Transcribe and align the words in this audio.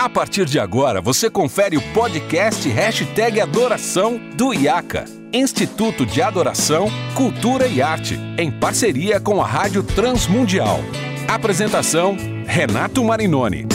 A 0.00 0.08
partir 0.08 0.46
de 0.46 0.58
agora, 0.58 0.98
você 0.98 1.28
confere 1.28 1.76
o 1.76 1.92
podcast 1.92 2.66
Hashtag 2.66 3.38
Adoração 3.38 4.18
do 4.34 4.54
IACA, 4.54 5.04
Instituto 5.30 6.06
de 6.06 6.22
Adoração, 6.22 6.88
Cultura 7.14 7.66
e 7.66 7.82
Arte, 7.82 8.18
em 8.38 8.50
parceria 8.50 9.20
com 9.20 9.42
a 9.42 9.46
Rádio 9.46 9.82
Transmundial. 9.82 10.78
Apresentação, 11.28 12.16
Renato 12.46 13.04
Marinoni. 13.04 13.66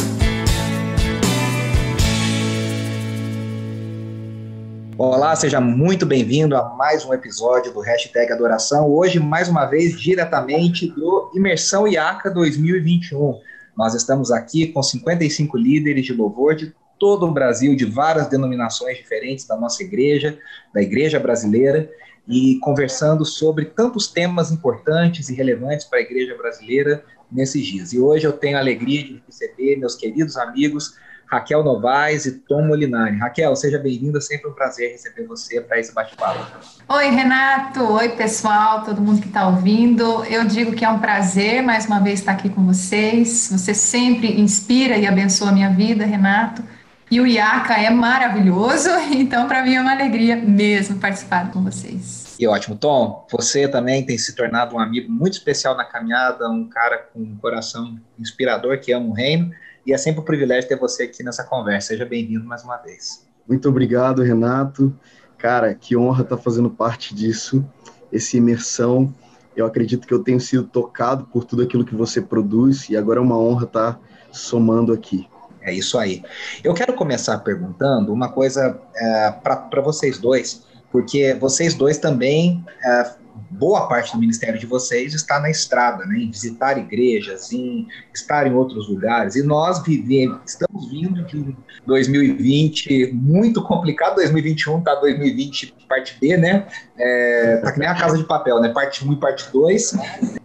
Olá, 4.98 5.36
seja 5.36 5.62
muito 5.62 6.08
bem-vindo 6.08 6.58
a 6.58 6.70
mais 6.70 7.06
um 7.06 7.14
episódio 7.14 7.72
do 7.72 7.82
Hashtag 7.82 8.34
Adoração. 8.34 8.90
Hoje, 8.90 9.20
mais 9.20 9.48
uma 9.48 9.68
vez, 9.68 10.02
diretamente 10.02 10.88
do 10.88 11.32
Imersão 11.36 11.88
IACA 11.88 12.32
2021. 12.32 13.40
Nós 13.78 13.94
estamos 13.94 14.32
aqui 14.32 14.68
com 14.68 14.82
55 14.82 15.58
líderes 15.58 16.06
de 16.06 16.14
louvor 16.14 16.56
de 16.56 16.74
todo 17.00 17.26
o 17.26 17.32
Brasil, 17.32 17.76
de 17.76 17.86
várias 17.86 18.28
denominações 18.28 18.98
diferentes 18.98 19.46
da 19.46 19.58
nossa 19.58 19.84
igreja, 19.84 20.38
da 20.74 20.82
igreja 20.82 21.20
brasileira, 21.20 21.90
e 22.28 22.58
conversando 22.60 23.24
sobre 23.24 23.66
tantos 23.66 24.08
temas 24.08 24.52
importantes 24.52 25.30
e 25.30 25.36
relevantes 25.36 25.86
para 25.86 26.00
a 26.00 26.02
igreja 26.02 26.36
brasileira 26.36 27.04
nesses 27.36 27.66
dias. 27.66 27.94
E 27.94 28.00
hoje 28.00 28.26
eu 28.26 28.34
tenho 28.34 28.58
a 28.58 28.60
alegria 28.60 29.04
de 29.04 29.22
receber 29.28 29.76
meus 29.78 29.96
queridos 29.96 30.38
amigos 30.38 30.96
Raquel 31.28 31.64
Novaes 31.64 32.26
e 32.26 32.32
Tom 32.32 32.68
Molinari. 32.68 33.18
Raquel, 33.18 33.56
seja 33.56 33.80
bem-vinda, 33.80 34.22
sempre 34.22 34.50
um 34.50 34.54
prazer 34.54 34.92
receber 34.92 35.26
você 35.26 35.60
para 35.60 35.80
esse 35.80 35.94
bate-papo. 35.94 36.40
Oi, 36.88 37.10
Renato. 37.10 37.82
Oi, 37.82 38.10
pessoal, 38.10 38.84
todo 38.84 39.02
mundo 39.02 39.22
que 39.22 39.28
está 39.28 39.48
ouvindo. 39.48 40.24
Eu 40.26 40.46
digo 40.46 40.74
que 40.74 40.86
é 40.86 40.90
um 40.90 41.00
prazer 41.00 41.64
mais 41.64 41.88
uma 41.88 42.00
vez 42.00 42.20
estar 42.20 42.34
aqui 42.34 42.50
com 42.50 42.66
vocês. 42.66 43.50
Você 43.52 43.74
sempre 43.74 44.40
inspira 44.40 44.98
e 44.98 45.08
abençoa 45.08 45.50
a 45.50 45.52
minha 45.52 45.70
vida, 45.70 46.06
Renato. 46.06 46.64
E 47.10 47.20
o 47.20 47.28
IACA 47.28 47.74
é 47.74 47.90
maravilhoso, 47.90 48.90
então 49.14 49.48
para 49.48 49.64
mim 49.64 49.76
é 49.76 49.82
uma 49.82 49.92
alegria 49.92 50.36
mesmo 50.36 50.98
participar 51.00 51.52
com 51.52 51.64
vocês. 51.64 52.25
E 52.38 52.46
ótimo, 52.48 52.76
Tom. 52.76 53.26
Você 53.32 53.68
também 53.68 54.06
tem 54.06 54.18
se 54.18 54.36
tornado 54.36 54.76
um 54.76 54.80
amigo 54.80 55.10
muito 55.10 55.34
especial 55.34 55.76
na 55.76 55.86
caminhada, 55.86 56.50
um 56.50 56.68
cara 56.68 56.98
com 56.98 57.20
um 57.20 57.38
coração 57.38 57.98
inspirador 58.20 58.80
que 58.80 58.92
ama 58.92 59.08
o 59.08 59.14
reino. 59.14 59.52
E 59.86 59.94
é 59.94 59.98
sempre 59.98 60.20
um 60.20 60.24
privilégio 60.24 60.68
ter 60.68 60.78
você 60.78 61.04
aqui 61.04 61.24
nessa 61.24 61.46
conversa. 61.46 61.90
Seja 61.90 62.06
bem-vindo 62.06 62.44
mais 62.44 62.64
uma 62.64 62.76
vez. 62.78 63.26
Muito 63.48 63.70
obrigado, 63.70 64.22
Renato. 64.22 64.94
Cara, 65.38 65.74
que 65.74 65.96
honra 65.96 66.24
estar 66.24 66.38
fazendo 66.38 66.70
parte 66.70 67.16
disso, 67.16 67.64
esse 68.12 68.38
imersão. 68.38 69.14
Eu 69.56 69.66
acredito 69.66 70.06
que 70.06 70.14
eu 70.14 70.22
tenho 70.22 70.40
sido 70.40 70.64
tocado 70.66 71.26
por 71.26 71.46
tudo 71.46 71.62
aquilo 71.62 71.86
que 71.86 71.96
você 71.96 72.22
produz 72.22 72.90
e 72.90 72.98
agora 72.98 73.20
é 73.20 73.24
uma 73.24 73.38
honra 73.40 73.66
estar 73.66 74.00
somando 74.32 74.92
aqui. 74.92 75.30
É 75.62 75.74
isso 75.74 75.98
aí. 75.98 76.22
Eu 76.64 76.74
quero 76.74 76.94
começar 76.94 77.38
perguntando 77.40 78.12
uma 78.12 78.30
coisa 78.30 78.80
é, 78.96 79.32
para 79.32 79.82
vocês 79.82 80.18
dois, 80.18 80.64
porque 80.96 81.34
vocês 81.34 81.74
dois 81.74 81.98
também 81.98 82.64
é, 82.82 83.12
boa 83.50 83.86
parte 83.86 84.14
do 84.14 84.18
ministério 84.18 84.58
de 84.58 84.66
vocês 84.66 85.14
está 85.14 85.42
na 85.42 85.50
estrada, 85.50 86.06
né, 86.06 86.20
em 86.20 86.32
visitar 86.32 86.78
igrejas, 86.78 87.52
em 87.52 87.86
estar 88.14 88.48
em 88.48 88.54
outros 88.54 88.88
lugares. 88.88 89.36
E 89.36 89.44
nós 89.44 89.84
vivemos, 89.84 90.40
estamos 90.46 90.90
vindo 90.90 91.22
de 91.26 91.54
2020 91.86 93.12
muito 93.12 93.62
complicado, 93.62 94.16
2021 94.16 94.84
tá 94.84 94.96
2020 94.96 95.76
parte 95.90 96.18
B, 96.18 96.38
né? 96.38 96.66
É, 96.98 97.58
tá 97.58 97.74
que 97.74 97.80
nem 97.80 97.90
a 97.90 97.96
casa 97.96 98.18
de 98.18 98.24
papel, 98.24 98.62
né? 98.62 98.70
Parte 98.70 99.06
1 99.06 99.12
e 99.12 99.16
parte 99.18 99.52
2. 99.52 99.98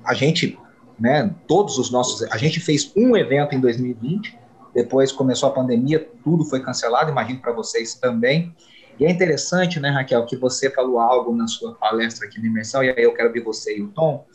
A 0.05 0.15
gente, 0.15 0.59
né, 0.99 1.33
todos 1.47 1.79
os 1.79 1.93
nossos, 1.93 2.25
a 2.25 2.37
gente 2.37 2.59
fez 2.59 2.93
um 2.97 3.17
evento 3.17 3.55
em 3.55 3.61
2020, 3.61 4.37
depois 4.75 5.13
começou 5.13 5.49
a 5.49 5.53
pandemia, 5.53 6.09
tudo 6.25 6.45
foi 6.45 6.59
cancelado, 6.61 7.13
imagino 7.13 7.39
para 7.41 7.53
vocês 7.53 7.95
também. 7.95 8.53
E 9.01 9.07
é 9.07 9.11
interessante, 9.11 9.81
né, 9.81 9.89
Raquel, 9.89 10.27
que 10.27 10.37
você 10.37 10.69
falou 10.69 11.01
algo 11.01 11.35
na 11.35 11.49
sua 11.49 11.75
palestra 11.75 12.27
aqui 12.27 12.39
na 12.39 12.49
Imersão, 12.49 12.85
e 12.85 12.91
aí 12.91 13.03
eu 13.03 13.15
quero 13.15 13.33
ver 13.33 13.43
você 13.43 13.79
e 13.79 13.83
o 13.83 13.89
Tom, 13.89 14.27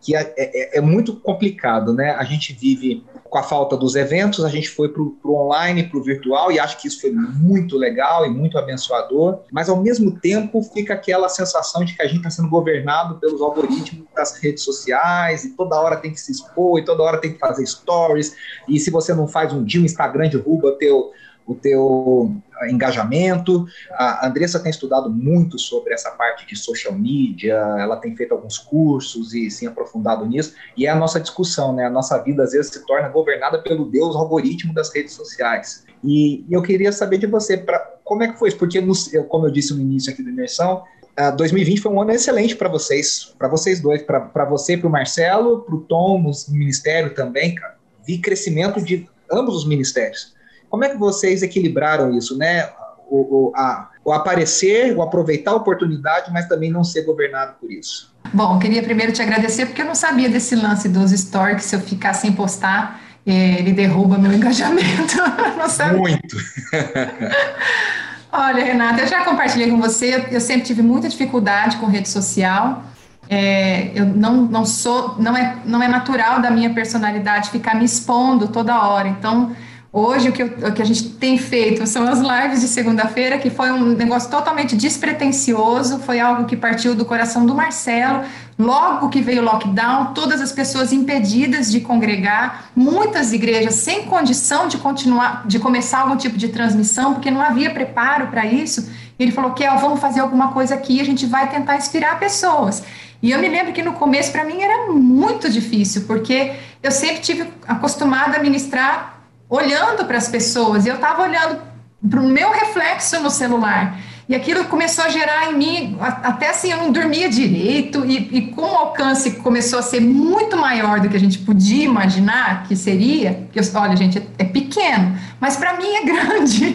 que 0.00 0.16
é, 0.16 0.34
é, 0.38 0.78
é 0.78 0.80
muito 0.80 1.16
complicado, 1.16 1.92
né? 1.92 2.12
A 2.12 2.24
gente 2.24 2.54
vive 2.54 3.04
com 3.24 3.36
a 3.36 3.42
falta 3.42 3.76
dos 3.76 3.94
eventos, 3.94 4.42
a 4.42 4.48
gente 4.48 4.70
foi 4.70 4.88
para 4.88 5.02
o 5.02 5.18
online, 5.24 5.82
para 5.82 5.98
o 5.98 6.02
virtual, 6.02 6.50
e 6.50 6.58
acho 6.58 6.80
que 6.80 6.88
isso 6.88 6.98
foi 7.02 7.10
muito 7.10 7.76
legal 7.76 8.24
e 8.24 8.30
muito 8.30 8.56
abençoador, 8.56 9.40
mas 9.52 9.68
ao 9.68 9.82
mesmo 9.82 10.18
tempo 10.18 10.62
fica 10.62 10.94
aquela 10.94 11.28
sensação 11.28 11.84
de 11.84 11.94
que 11.94 12.00
a 12.00 12.06
gente 12.06 12.18
está 12.18 12.30
sendo 12.30 12.48
governado 12.48 13.20
pelos 13.20 13.42
algoritmos 13.42 14.06
das 14.14 14.38
redes 14.38 14.64
sociais, 14.64 15.44
e 15.44 15.54
toda 15.54 15.78
hora 15.78 15.96
tem 15.96 16.10
que 16.10 16.20
se 16.20 16.32
expor, 16.32 16.78
e 16.78 16.84
toda 16.86 17.02
hora 17.02 17.20
tem 17.20 17.34
que 17.34 17.38
fazer 17.38 17.66
stories, 17.66 18.34
e 18.66 18.80
se 18.80 18.90
você 18.90 19.12
não 19.12 19.28
faz 19.28 19.52
um 19.52 19.62
dia, 19.62 19.82
o 19.82 19.84
Instagram 19.84 20.30
derruba 20.30 20.72
teu 20.78 21.12
o 21.46 21.54
teu 21.54 22.34
engajamento. 22.68 23.66
A 23.92 24.26
Andressa 24.26 24.58
tem 24.58 24.70
estudado 24.70 25.10
muito 25.10 25.58
sobre 25.58 25.94
essa 25.94 26.10
parte 26.10 26.46
de 26.46 26.56
social 26.56 26.92
media, 26.92 27.54
ela 27.78 27.96
tem 27.96 28.16
feito 28.16 28.32
alguns 28.32 28.58
cursos 28.58 29.32
e 29.34 29.50
se 29.50 29.66
aprofundado 29.66 30.26
nisso, 30.26 30.54
e 30.76 30.86
é 30.86 30.90
a 30.90 30.96
nossa 30.96 31.20
discussão, 31.20 31.74
né? 31.74 31.86
A 31.86 31.90
nossa 31.90 32.18
vida 32.22 32.42
às 32.42 32.52
vezes 32.52 32.72
se 32.72 32.86
torna 32.86 33.08
governada 33.08 33.62
pelo 33.62 33.84
Deus 33.86 34.16
algoritmo 34.16 34.74
das 34.74 34.92
redes 34.92 35.12
sociais. 35.12 35.84
E, 36.02 36.44
e 36.48 36.52
eu 36.52 36.62
queria 36.62 36.92
saber 36.92 37.18
de 37.18 37.26
você, 37.26 37.56
pra, 37.56 37.78
como 38.04 38.22
é 38.22 38.28
que 38.28 38.38
foi 38.38 38.48
isso? 38.48 38.58
Porque, 38.58 38.80
no, 38.80 38.92
como 39.28 39.46
eu 39.46 39.50
disse 39.50 39.74
no 39.74 39.80
início 39.80 40.12
aqui 40.12 40.22
da 40.22 40.30
imersão, 40.30 40.82
Uh, 41.18 41.34
2020 41.34 41.80
foi 41.80 41.90
um 41.90 42.02
ano 42.02 42.10
excelente 42.10 42.54
para 42.54 42.68
vocês, 42.68 43.34
para 43.38 43.48
vocês 43.48 43.80
dois, 43.80 44.02
para 44.02 44.44
você, 44.44 44.76
para 44.76 44.86
o 44.86 44.90
Marcelo, 44.90 45.62
para 45.62 45.74
o 45.74 45.80
Tom, 45.80 46.20
no 46.20 46.30
ministério 46.50 47.14
também, 47.14 47.54
cara. 47.54 47.78
Vi 48.06 48.18
crescimento 48.18 48.82
de 48.82 49.08
ambos 49.32 49.56
os 49.56 49.66
ministérios. 49.66 50.35
Como 50.68 50.84
é 50.84 50.88
que 50.88 50.96
vocês 50.96 51.42
equilibraram 51.42 52.16
isso, 52.16 52.36
né? 52.36 52.70
O, 53.08 53.50
o, 53.50 53.52
a, 53.54 53.90
o 54.04 54.12
aparecer, 54.12 54.96
o 54.96 55.02
aproveitar 55.02 55.52
a 55.52 55.54
oportunidade, 55.54 56.32
mas 56.32 56.48
também 56.48 56.70
não 56.70 56.82
ser 56.82 57.02
governado 57.02 57.54
por 57.60 57.70
isso. 57.70 58.14
Bom, 58.32 58.58
queria 58.58 58.82
primeiro 58.82 59.12
te 59.12 59.22
agradecer, 59.22 59.66
porque 59.66 59.82
eu 59.82 59.86
não 59.86 59.94
sabia 59.94 60.28
desse 60.28 60.56
lance 60.56 60.88
dos 60.88 61.12
stories, 61.12 61.64
se 61.64 61.76
eu 61.76 61.80
ficar 61.80 62.14
sem 62.14 62.32
postar, 62.32 63.00
eh, 63.24 63.58
ele 63.58 63.72
derruba 63.72 64.18
meu 64.18 64.32
engajamento. 64.34 65.16
não 65.56 65.68
sabia. 65.68 65.98
Muito. 65.98 66.36
Olha, 68.32 68.64
Renata, 68.64 69.00
eu 69.00 69.06
já 69.06 69.24
compartilhei 69.24 69.70
com 69.70 69.80
você, 69.80 70.26
eu 70.30 70.40
sempre 70.40 70.66
tive 70.66 70.82
muita 70.82 71.08
dificuldade 71.08 71.76
com 71.78 71.86
rede 71.86 72.08
social. 72.08 72.84
É, 73.28 73.90
eu 73.94 74.04
não, 74.04 74.42
não 74.42 74.64
sou, 74.64 75.16
não 75.18 75.36
é, 75.36 75.56
não 75.64 75.82
é 75.82 75.88
natural 75.88 76.40
da 76.40 76.50
minha 76.50 76.72
personalidade 76.72 77.50
ficar 77.50 77.74
me 77.74 77.84
expondo 77.84 78.48
toda 78.48 78.86
hora. 78.86 79.08
Então, 79.08 79.56
Hoje, 79.98 80.28
o 80.28 80.32
que, 80.32 80.42
eu, 80.42 80.46
o 80.48 80.72
que, 80.74 80.82
a 80.82 80.84
gente 80.84 81.08
tem 81.08 81.38
feito 81.38 81.86
são 81.86 82.06
as 82.06 82.18
lives 82.18 82.60
de 82.60 82.68
segunda-feira, 82.68 83.38
que 83.38 83.48
foi 83.48 83.72
um 83.72 83.94
negócio 83.94 84.30
totalmente 84.30 84.76
despretensioso, 84.76 86.00
foi 86.00 86.20
algo 86.20 86.44
que 86.44 86.54
partiu 86.54 86.94
do 86.94 87.02
coração 87.06 87.46
do 87.46 87.54
Marcelo. 87.54 88.22
Logo 88.58 89.08
que 89.08 89.22
veio 89.22 89.40
o 89.40 89.44
lockdown, 89.46 90.12
todas 90.12 90.42
as 90.42 90.52
pessoas 90.52 90.92
impedidas 90.92 91.72
de 91.72 91.80
congregar, 91.80 92.66
muitas 92.76 93.32
igrejas 93.32 93.76
sem 93.76 94.02
condição 94.02 94.68
de 94.68 94.76
continuar, 94.76 95.46
de 95.46 95.58
começar 95.58 96.00
algum 96.00 96.16
tipo 96.18 96.36
de 96.36 96.48
transmissão, 96.48 97.14
porque 97.14 97.30
não 97.30 97.40
havia 97.40 97.70
preparo 97.70 98.26
para 98.26 98.44
isso. 98.44 98.90
Ele 99.18 99.32
falou: 99.32 99.52
que 99.52 99.66
vamos 99.66 99.98
fazer 99.98 100.20
alguma 100.20 100.52
coisa 100.52 100.74
aqui, 100.74 101.00
a 101.00 101.04
gente 101.04 101.24
vai 101.24 101.48
tentar 101.48 101.74
inspirar 101.74 102.18
pessoas. 102.18 102.84
E 103.22 103.30
eu 103.30 103.38
me 103.38 103.48
lembro 103.48 103.72
que 103.72 103.82
no 103.82 103.94
começo, 103.94 104.30
para 104.30 104.44
mim, 104.44 104.60
era 104.60 104.92
muito 104.92 105.48
difícil, 105.48 106.04
porque 106.06 106.52
eu 106.82 106.90
sempre 106.90 107.20
tive 107.20 107.48
acostumada 107.66 108.36
a 108.36 108.42
ministrar 108.42 109.15
olhando 109.48 110.04
para 110.04 110.18
as 110.18 110.28
pessoas, 110.28 110.86
e 110.86 110.88
eu 110.88 110.96
estava 110.96 111.22
olhando 111.22 111.60
para 112.08 112.20
o 112.20 112.26
meu 112.26 112.50
reflexo 112.50 113.20
no 113.20 113.30
celular. 113.30 113.98
E 114.28 114.34
aquilo 114.34 114.64
começou 114.64 115.04
a 115.04 115.08
gerar 115.08 115.52
em 115.52 115.56
mim, 115.56 115.96
até 116.00 116.50
assim, 116.50 116.72
eu 116.72 116.78
não 116.78 116.90
dormia 116.90 117.28
direito, 117.28 118.04
e, 118.04 118.16
e 118.36 118.40
com 118.48 118.62
o 118.62 118.76
alcance 118.76 119.32
começou 119.36 119.78
a 119.78 119.82
ser 119.82 120.00
muito 120.00 120.56
maior 120.56 120.98
do 120.98 121.08
que 121.08 121.16
a 121.16 121.20
gente 121.20 121.38
podia 121.38 121.84
imaginar 121.84 122.64
que 122.64 122.74
seria, 122.74 123.46
que 123.52 123.60
eu, 123.60 123.62
olha, 123.76 123.94
gente, 123.94 124.20
é 124.36 124.44
pequeno, 124.44 125.16
mas 125.38 125.56
para 125.56 125.76
mim 125.76 125.94
é 125.94 126.02
grande. 126.04 126.74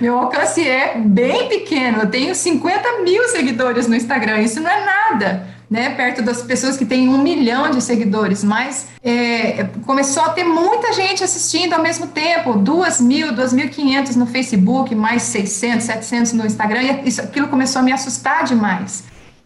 Meu 0.00 0.16
alcance 0.16 0.66
é 0.66 0.96
bem 0.96 1.48
pequeno, 1.48 2.02
eu 2.02 2.06
tenho 2.10 2.32
50 2.34 3.02
mil 3.02 3.24
seguidores 3.30 3.88
no 3.88 3.96
Instagram, 3.96 4.38
isso 4.42 4.60
não 4.60 4.70
é 4.70 4.84
nada 4.84 5.55
né, 5.68 5.90
perto 5.90 6.22
das 6.22 6.42
pessoas 6.42 6.76
que 6.76 6.84
têm 6.84 7.08
um 7.08 7.18
milhão 7.18 7.70
de 7.70 7.82
seguidores, 7.82 8.44
mas 8.44 8.86
é, 9.02 9.64
começou 9.84 10.22
a 10.22 10.28
ter 10.28 10.44
muita 10.44 10.92
gente 10.92 11.24
assistindo 11.24 11.72
ao 11.72 11.82
mesmo 11.82 12.06
tempo, 12.06 12.54
duas 12.54 13.00
mil, 13.00 13.32
duas 13.32 13.52
mil 13.52 13.68
quinhentos 13.68 14.14
no 14.14 14.26
Facebook, 14.26 14.94
mais 14.94 15.22
600, 15.22 15.84
700 15.84 16.32
no 16.34 16.46
Instagram, 16.46 16.82
e 16.82 17.08
isso, 17.08 17.20
aquilo 17.20 17.48
começou 17.48 17.80
a 17.80 17.82
me 17.82 17.92
assustar 17.92 18.44
demais. 18.44 19.04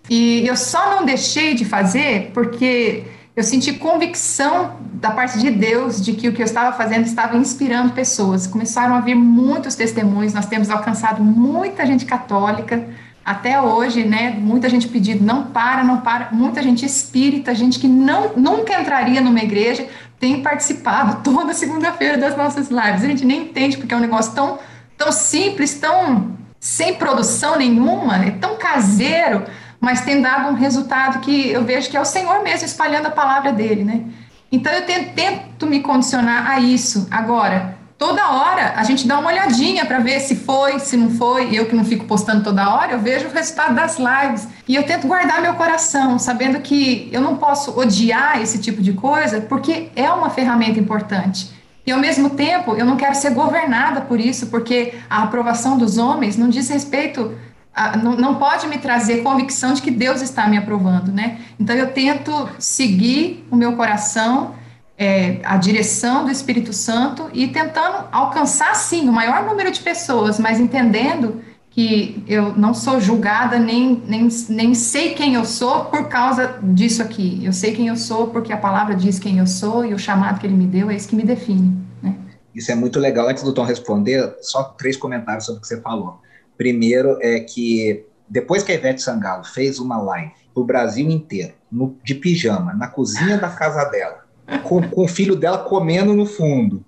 E 0.09 0.47
eu 0.47 0.57
só 0.57 0.97
não 0.97 1.07
deixei 1.07 1.55
de 1.55 1.65
fazer 1.65 2.33
porque 2.35 3.05
eu 3.35 3.45
senti 3.45 3.73
convicção 3.75 4.77
da 4.95 5.11
parte 5.11 5.39
de 5.39 5.51
Deus 5.51 6.05
de 6.05 6.13
que 6.13 6.29
o 6.29 6.33
que 6.33 6.43
eu 6.43 6.45
estava 6.45 6.77
fazendo 6.77 7.07
estava 7.07 7.37
inspirando 7.37 7.93
pessoas. 7.93 8.47
Começaram 8.47 8.95
a 8.95 9.01
vir 9.01 9.15
muitos 9.15 9.77
testemunhos, 9.77 10.35
nós 10.35 10.47
temos 10.47 10.69
alcançado 10.69 11.23
muita 11.23 11.87
gente 11.87 12.05
católica, 12.05 12.85
até 13.25 13.61
hoje, 13.61 14.05
né, 14.05 14.31
muita 14.31 14.69
gente 14.69 14.89
pedindo, 14.89 15.23
não 15.25 15.45
para, 15.45 15.85
não 15.85 16.01
para, 16.01 16.31
muita 16.33 16.63
gente 16.63 16.85
espírita, 16.85 17.55
gente 17.55 17.79
que 17.79 17.87
não, 17.87 18.33
nunca 18.37 18.81
entraria 18.81 19.21
numa 19.21 19.41
igreja, 19.41 19.87
tem 20.19 20.43
participado 20.43 21.23
toda 21.23 21.55
segunda-feira 21.55 22.19
das 22.19 22.37
nossas 22.37 22.69
lives. 22.69 23.05
A 23.05 23.09
gente 23.09 23.25
nem 23.25 23.43
entende 23.43 23.77
porque 23.77 23.93
é 23.93 23.97
um 23.97 24.01
negócio 24.01 24.33
tão, 24.33 24.59
tão 24.97 25.13
simples, 25.13 25.75
tão 25.75 26.39
sem 26.59 26.95
produção 26.95 27.57
nenhuma, 27.57 28.17
é 28.17 28.31
tão 28.33 28.57
caseiro, 28.57 29.45
mas 29.81 30.03
tem 30.03 30.21
dado 30.21 30.51
um 30.51 30.55
resultado 30.55 31.21
que 31.21 31.51
eu 31.51 31.65
vejo 31.65 31.89
que 31.89 31.97
é 31.97 32.01
o 32.01 32.05
Senhor 32.05 32.43
mesmo 32.43 32.67
espalhando 32.67 33.07
a 33.07 33.11
palavra 33.11 33.51
dele, 33.51 33.83
né? 33.83 34.05
Então 34.53 34.73
eu 34.73 34.85
tento, 34.85 35.15
tento 35.15 35.67
me 35.67 35.81
condicionar 35.81 36.51
a 36.51 36.61
isso. 36.61 37.09
Agora, 37.11 37.79
toda 38.01 38.31
hora 38.31 38.73
a 38.77 38.83
gente 38.83 39.07
dá 39.07 39.19
uma 39.19 39.29
olhadinha 39.29 39.85
para 39.85 39.99
ver 39.99 40.21
se 40.21 40.35
foi, 40.35 40.81
se 40.81 40.97
não 40.97 41.11
foi. 41.11 41.55
Eu 41.55 41.67
que 41.67 41.77
não 41.77 41.85
fico 41.85 42.07
postando 42.07 42.43
toda 42.43 42.75
hora, 42.75 42.93
eu 42.93 42.99
vejo 42.99 43.29
o 43.29 43.31
resultado 43.31 43.75
das 43.75 43.99
lives. 43.99 44.49
E 44.67 44.75
eu 44.75 44.85
tento 44.85 45.07
guardar 45.07 45.43
meu 45.43 45.53
coração, 45.53 46.19
sabendo 46.19 46.61
que 46.61 47.11
eu 47.13 47.21
não 47.21 47.37
posso 47.37 47.79
odiar 47.79 48.41
esse 48.41 48.59
tipo 48.59 48.81
de 48.81 48.95
coisa, 48.95 49.43
porque 49.43 49.91
é 49.95 50.11
uma 50.11 50.31
ferramenta 50.31 50.81
importante. 50.81 51.51
E 51.87 51.93
ao 51.93 52.01
mesmo 52.01 52.31
tempo, 52.31 52.75
eu 52.75 52.87
não 52.87 52.97
quero 52.97 53.15
ser 53.15 53.31
governada 53.33 54.01
por 54.01 54.19
isso, 54.19 54.47
porque 54.47 54.95
a 55.09 55.23
aprovação 55.23 55.77
dos 55.77 55.99
homens 55.99 56.39
não 56.39 56.49
diz 56.49 56.71
respeito, 56.71 57.37
a, 57.75 57.99
não, 57.99 58.17
não 58.17 58.35
pode 58.37 58.67
me 58.67 58.79
trazer 58.79 59.23
convicção 59.23 59.75
de 59.75 59.83
que 59.83 59.91
Deus 59.91 60.23
está 60.23 60.47
me 60.47 60.57
aprovando, 60.57 61.13
né? 61.13 61.39
Então 61.59 61.77
eu 61.77 61.93
tento 61.93 62.49
seguir 62.59 63.47
o 63.51 63.57
meu 63.57 63.75
coração 63.75 64.55
é, 65.01 65.41
a 65.45 65.57
direção 65.57 66.27
do 66.27 66.31
Espírito 66.31 66.75
Santo 66.75 67.31
e 67.33 67.49
tentando 67.49 68.07
alcançar, 68.13 68.75
sim, 68.77 69.09
o 69.09 69.13
maior 69.13 69.47
número 69.47 69.71
de 69.71 69.81
pessoas, 69.81 70.39
mas 70.39 70.61
entendendo 70.61 71.41
que 71.71 72.23
eu 72.29 72.55
não 72.55 72.75
sou 72.75 73.01
julgada, 73.01 73.59
nem, 73.59 74.03
nem, 74.07 74.29
nem 74.51 74.75
sei 74.75 75.15
quem 75.15 75.37
eu 75.37 75.47
sou 75.47 75.87
por 75.87 76.09
causa 76.09 76.59
disso 76.63 77.01
aqui. 77.01 77.43
Eu 77.43 77.53
sei 77.53 77.73
quem 77.73 77.87
eu 77.87 77.97
sou 77.97 78.27
porque 78.27 78.53
a 78.53 78.59
palavra 78.59 78.95
diz 78.95 79.19
quem 79.19 79.39
eu 79.39 79.47
sou 79.47 79.87
e 79.87 79.95
o 79.95 79.99
chamado 79.99 80.39
que 80.39 80.47
ele 80.47 80.57
me 80.57 80.67
deu 80.67 80.91
é 80.91 80.97
isso 80.97 81.09
que 81.09 81.17
me 81.17 81.23
define. 81.23 81.75
Né? 82.03 82.15
Isso 82.55 82.71
é 82.71 82.75
muito 82.75 82.99
legal. 82.99 83.27
Antes 83.27 83.43
do 83.43 83.55
Tom 83.55 83.65
responder, 83.65 84.37
só 84.43 84.65
três 84.65 84.99
comentários 84.99 85.47
sobre 85.47 85.61
o 85.61 85.63
que 85.63 85.69
você 85.69 85.81
falou. 85.81 86.21
Primeiro 86.59 87.17
é 87.23 87.41
que 87.41 88.05
depois 88.29 88.63
que 88.63 88.71
a 88.71 88.75
Ivete 88.75 89.01
Sangalo 89.01 89.45
fez 89.45 89.79
uma 89.79 89.97
live 89.97 90.33
para 90.53 90.63
o 90.63 90.67
Brasil 90.67 91.09
inteiro, 91.09 91.55
no, 91.73 91.97
de 92.05 92.15
pijama, 92.15 92.75
na 92.75 92.89
cozinha 92.89 93.39
da 93.39 93.49
casa 93.49 93.85
dela, 93.85 94.20
com, 94.65 94.83
com 94.89 95.05
o 95.05 95.09
filho 95.09 95.37
dela 95.37 95.59
comendo 95.59 96.15
no 96.15 96.27
fundo. 96.27 96.85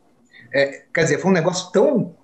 É, 0.52 0.84
quer 0.92 1.04
dizer, 1.04 1.18
foi 1.18 1.30
um 1.30 1.34
negócio 1.34 1.70
tão. 1.72 2.14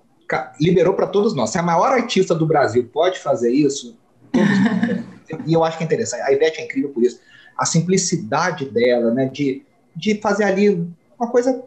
liberou 0.59 0.93
para 0.93 1.07
todos 1.07 1.33
nós. 1.35 1.49
Se 1.49 1.57
a 1.57 1.63
maior 1.63 1.91
artista 1.91 2.35
do 2.35 2.45
Brasil 2.45 2.89
pode 2.91 3.19
fazer 3.19 3.51
isso, 3.51 3.97
e 5.45 5.53
eu 5.53 5.63
acho 5.63 5.77
que 5.77 5.83
é 5.83 5.85
interessante. 5.85 6.21
A 6.21 6.31
Ivete 6.31 6.61
é 6.61 6.65
incrível 6.65 6.89
por 6.89 7.03
isso. 7.03 7.19
A 7.57 7.65
simplicidade 7.65 8.65
dela, 8.65 9.11
né, 9.11 9.25
de, 9.25 9.63
de 9.95 10.15
fazer 10.21 10.43
ali 10.43 10.87
uma 11.17 11.29
coisa 11.29 11.61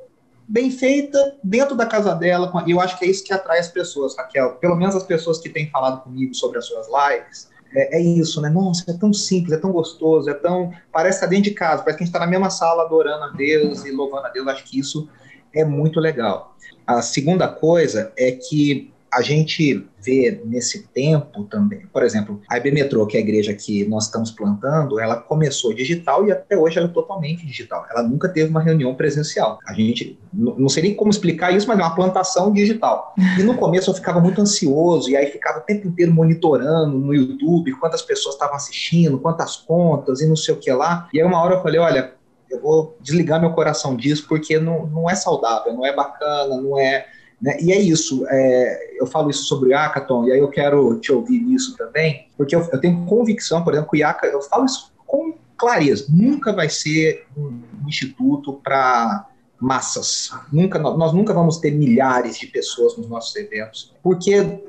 bem 0.48 0.70
feita 0.70 1.36
dentro 1.42 1.74
da 1.74 1.86
casa 1.86 2.14
dela. 2.14 2.52
E 2.66 2.70
eu 2.70 2.80
acho 2.80 2.98
que 2.98 3.04
é 3.04 3.08
isso 3.08 3.24
que 3.24 3.32
atrai 3.32 3.58
as 3.58 3.68
pessoas, 3.68 4.16
Raquel. 4.16 4.56
Pelo 4.56 4.76
menos 4.76 4.94
as 4.94 5.04
pessoas 5.04 5.38
que 5.38 5.48
têm 5.48 5.70
falado 5.70 6.02
comigo 6.02 6.34
sobre 6.34 6.58
as 6.58 6.66
suas 6.66 6.86
lives 6.86 7.51
é, 7.74 7.98
é, 7.98 8.00
isso, 8.00 8.40
né? 8.40 8.50
Nossa, 8.50 8.90
é 8.90 8.94
tão 8.94 9.12
simples, 9.12 9.52
é 9.52 9.56
tão 9.56 9.72
gostoso, 9.72 10.28
é 10.28 10.34
tão. 10.34 10.72
Parece 10.92 11.16
estar 11.16 11.26
dentro 11.26 11.44
de 11.44 11.52
casa, 11.52 11.82
parece 11.82 11.98
que 11.98 12.04
a 12.04 12.06
gente 12.06 12.14
está 12.14 12.20
na 12.20 12.30
mesma 12.30 12.50
sala 12.50 12.84
adorando 12.84 13.24
a 13.24 13.28
Deus 13.28 13.84
e 13.84 13.90
louvando 13.90 14.26
a 14.26 14.30
Deus. 14.30 14.46
Acho 14.46 14.64
que 14.64 14.78
isso 14.78 15.08
é 15.54 15.64
muito 15.64 15.98
legal. 15.98 16.56
A 16.86 17.00
segunda 17.00 17.48
coisa 17.48 18.12
é 18.16 18.32
que 18.32 18.91
a 19.12 19.20
gente 19.20 19.86
vê 20.00 20.40
nesse 20.46 20.88
tempo 20.88 21.44
também, 21.44 21.86
por 21.92 22.02
exemplo, 22.02 22.40
a 22.48 22.56
IB 22.56 22.72
Metrô, 22.72 23.06
que 23.06 23.16
é 23.16 23.20
a 23.20 23.22
igreja 23.22 23.52
que 23.52 23.84
nós 23.84 24.06
estamos 24.06 24.30
plantando, 24.30 24.98
ela 24.98 25.16
começou 25.16 25.74
digital 25.74 26.26
e 26.26 26.32
até 26.32 26.56
hoje 26.56 26.78
ela 26.78 26.88
é 26.88 26.90
totalmente 26.90 27.46
digital. 27.46 27.86
Ela 27.90 28.02
nunca 28.02 28.28
teve 28.28 28.48
uma 28.48 28.62
reunião 28.62 28.94
presencial. 28.94 29.58
A 29.66 29.74
gente, 29.74 30.18
não 30.32 30.68
sei 30.68 30.84
nem 30.84 30.94
como 30.94 31.10
explicar 31.10 31.54
isso, 31.54 31.68
mas 31.68 31.78
é 31.78 31.82
uma 31.82 31.94
plantação 31.94 32.50
digital. 32.50 33.14
E 33.38 33.42
no 33.42 33.54
começo 33.54 33.90
eu 33.90 33.94
ficava 33.94 34.18
muito 34.18 34.40
ansioso 34.40 35.10
e 35.10 35.16
aí 35.16 35.26
ficava 35.26 35.58
o 35.58 35.62
tempo 35.62 35.86
inteiro 35.86 36.12
monitorando 36.12 36.98
no 36.98 37.14
YouTube 37.14 37.72
quantas 37.72 38.00
pessoas 38.00 38.34
estavam 38.34 38.56
assistindo, 38.56 39.18
quantas 39.18 39.56
contas 39.56 40.22
e 40.22 40.26
não 40.26 40.36
sei 40.36 40.54
o 40.54 40.58
que 40.58 40.72
lá. 40.72 41.08
E 41.12 41.20
aí 41.20 41.26
uma 41.26 41.40
hora 41.42 41.56
eu 41.56 41.62
falei, 41.62 41.78
olha, 41.78 42.14
eu 42.50 42.60
vou 42.60 42.96
desligar 43.00 43.40
meu 43.40 43.52
coração 43.52 43.94
disso 43.94 44.26
porque 44.26 44.58
não, 44.58 44.86
não 44.86 45.08
é 45.08 45.14
saudável, 45.14 45.72
não 45.74 45.84
é 45.84 45.94
bacana, 45.94 46.56
não 46.56 46.78
é 46.78 47.06
né? 47.42 47.56
E 47.60 47.72
é 47.72 47.80
isso, 47.80 48.24
é, 48.28 49.00
eu 49.00 49.06
falo 49.06 49.28
isso 49.28 49.44
sobre 49.44 49.74
o 49.74 49.76
Hackathon, 49.76 50.28
e 50.28 50.32
aí 50.32 50.38
eu 50.38 50.48
quero 50.48 50.96
te 51.00 51.10
ouvir 51.10 51.40
nisso 51.40 51.76
também, 51.76 52.28
porque 52.36 52.54
eu, 52.54 52.60
eu 52.72 52.80
tenho 52.80 53.04
convicção, 53.04 53.64
por 53.64 53.72
exemplo, 53.72 53.90
que 53.90 53.96
o 53.96 53.98
IACA, 53.98 54.28
eu 54.28 54.40
falo 54.42 54.64
isso 54.64 54.92
com 55.04 55.34
clareza, 55.58 56.06
nunca 56.08 56.52
vai 56.52 56.68
ser 56.68 57.26
um 57.36 57.60
instituto 57.88 58.54
para 58.62 59.26
massas. 59.62 60.30
Nunca, 60.52 60.78
nós 60.78 61.12
nunca 61.12 61.32
vamos 61.32 61.58
ter 61.58 61.70
milhares 61.70 62.36
de 62.36 62.48
pessoas 62.48 62.96
nos 62.96 63.08
nossos 63.08 63.34
eventos, 63.36 63.94
porque 64.02 64.60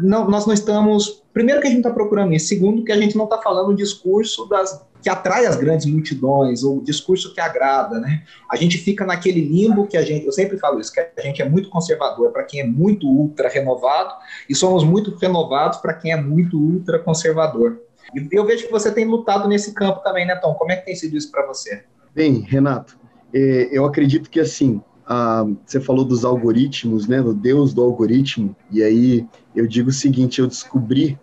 não, 0.00 0.28
nós 0.28 0.44
não 0.44 0.52
estamos. 0.52 1.22
Primeiro, 1.32 1.62
que 1.62 1.66
a 1.66 1.70
gente 1.70 1.78
está 1.78 1.90
procurando 1.90 2.34
isso. 2.34 2.48
Segundo, 2.48 2.84
que 2.84 2.92
a 2.92 3.00
gente 3.00 3.16
não 3.16 3.24
está 3.24 3.38
falando 3.38 3.70
o 3.70 3.74
discurso 3.74 4.46
das, 4.46 4.84
que 5.02 5.08
atrai 5.08 5.46
as 5.46 5.56
grandes 5.56 5.86
multidões, 5.86 6.62
ou 6.62 6.78
o 6.78 6.84
discurso 6.84 7.32
que 7.32 7.40
agrada, 7.40 7.98
né? 7.98 8.24
A 8.50 8.56
gente 8.56 8.76
fica 8.76 9.06
naquele 9.06 9.40
limbo 9.40 9.86
que 9.86 9.96
a 9.96 10.02
gente. 10.02 10.26
Eu 10.26 10.32
sempre 10.32 10.58
falo 10.58 10.78
isso, 10.78 10.92
que 10.92 11.00
a 11.00 11.22
gente 11.22 11.40
é 11.40 11.48
muito 11.48 11.70
conservador 11.70 12.30
para 12.30 12.44
quem 12.44 12.60
é 12.60 12.66
muito 12.66 13.08
ultra 13.08 13.48
renovado, 13.48 14.12
e 14.48 14.54
somos 14.54 14.84
muito 14.84 15.16
renovados 15.16 15.78
para 15.78 15.94
quem 15.94 16.12
é 16.12 16.20
muito 16.20 16.58
ultra 16.58 16.98
conservador. 16.98 17.80
E 18.14 18.28
eu 18.30 18.44
vejo 18.44 18.66
que 18.66 18.72
você 18.72 18.92
tem 18.92 19.06
lutado 19.06 19.48
nesse 19.48 19.72
campo 19.72 20.02
também, 20.02 20.26
né, 20.26 20.36
Tom? 20.36 20.52
Como 20.54 20.70
é 20.70 20.76
que 20.76 20.84
tem 20.84 20.94
sido 20.94 21.16
isso 21.16 21.30
para 21.30 21.46
você? 21.46 21.84
Bem, 22.14 22.40
Renato, 22.40 22.98
eu 23.32 23.84
acredito 23.84 24.28
que 24.28 24.40
assim, 24.40 24.80
a, 25.06 25.46
você 25.64 25.80
falou 25.80 26.04
dos 26.04 26.24
algoritmos, 26.24 27.06
né, 27.06 27.20
do 27.22 27.34
Deus 27.34 27.72
do 27.72 27.82
algoritmo, 27.82 28.54
e 28.70 28.82
aí 28.82 29.26
eu 29.54 29.66
digo 29.66 29.90
o 29.90 29.92
seguinte: 29.92 30.40
eu 30.40 30.46
descobri 30.46 31.18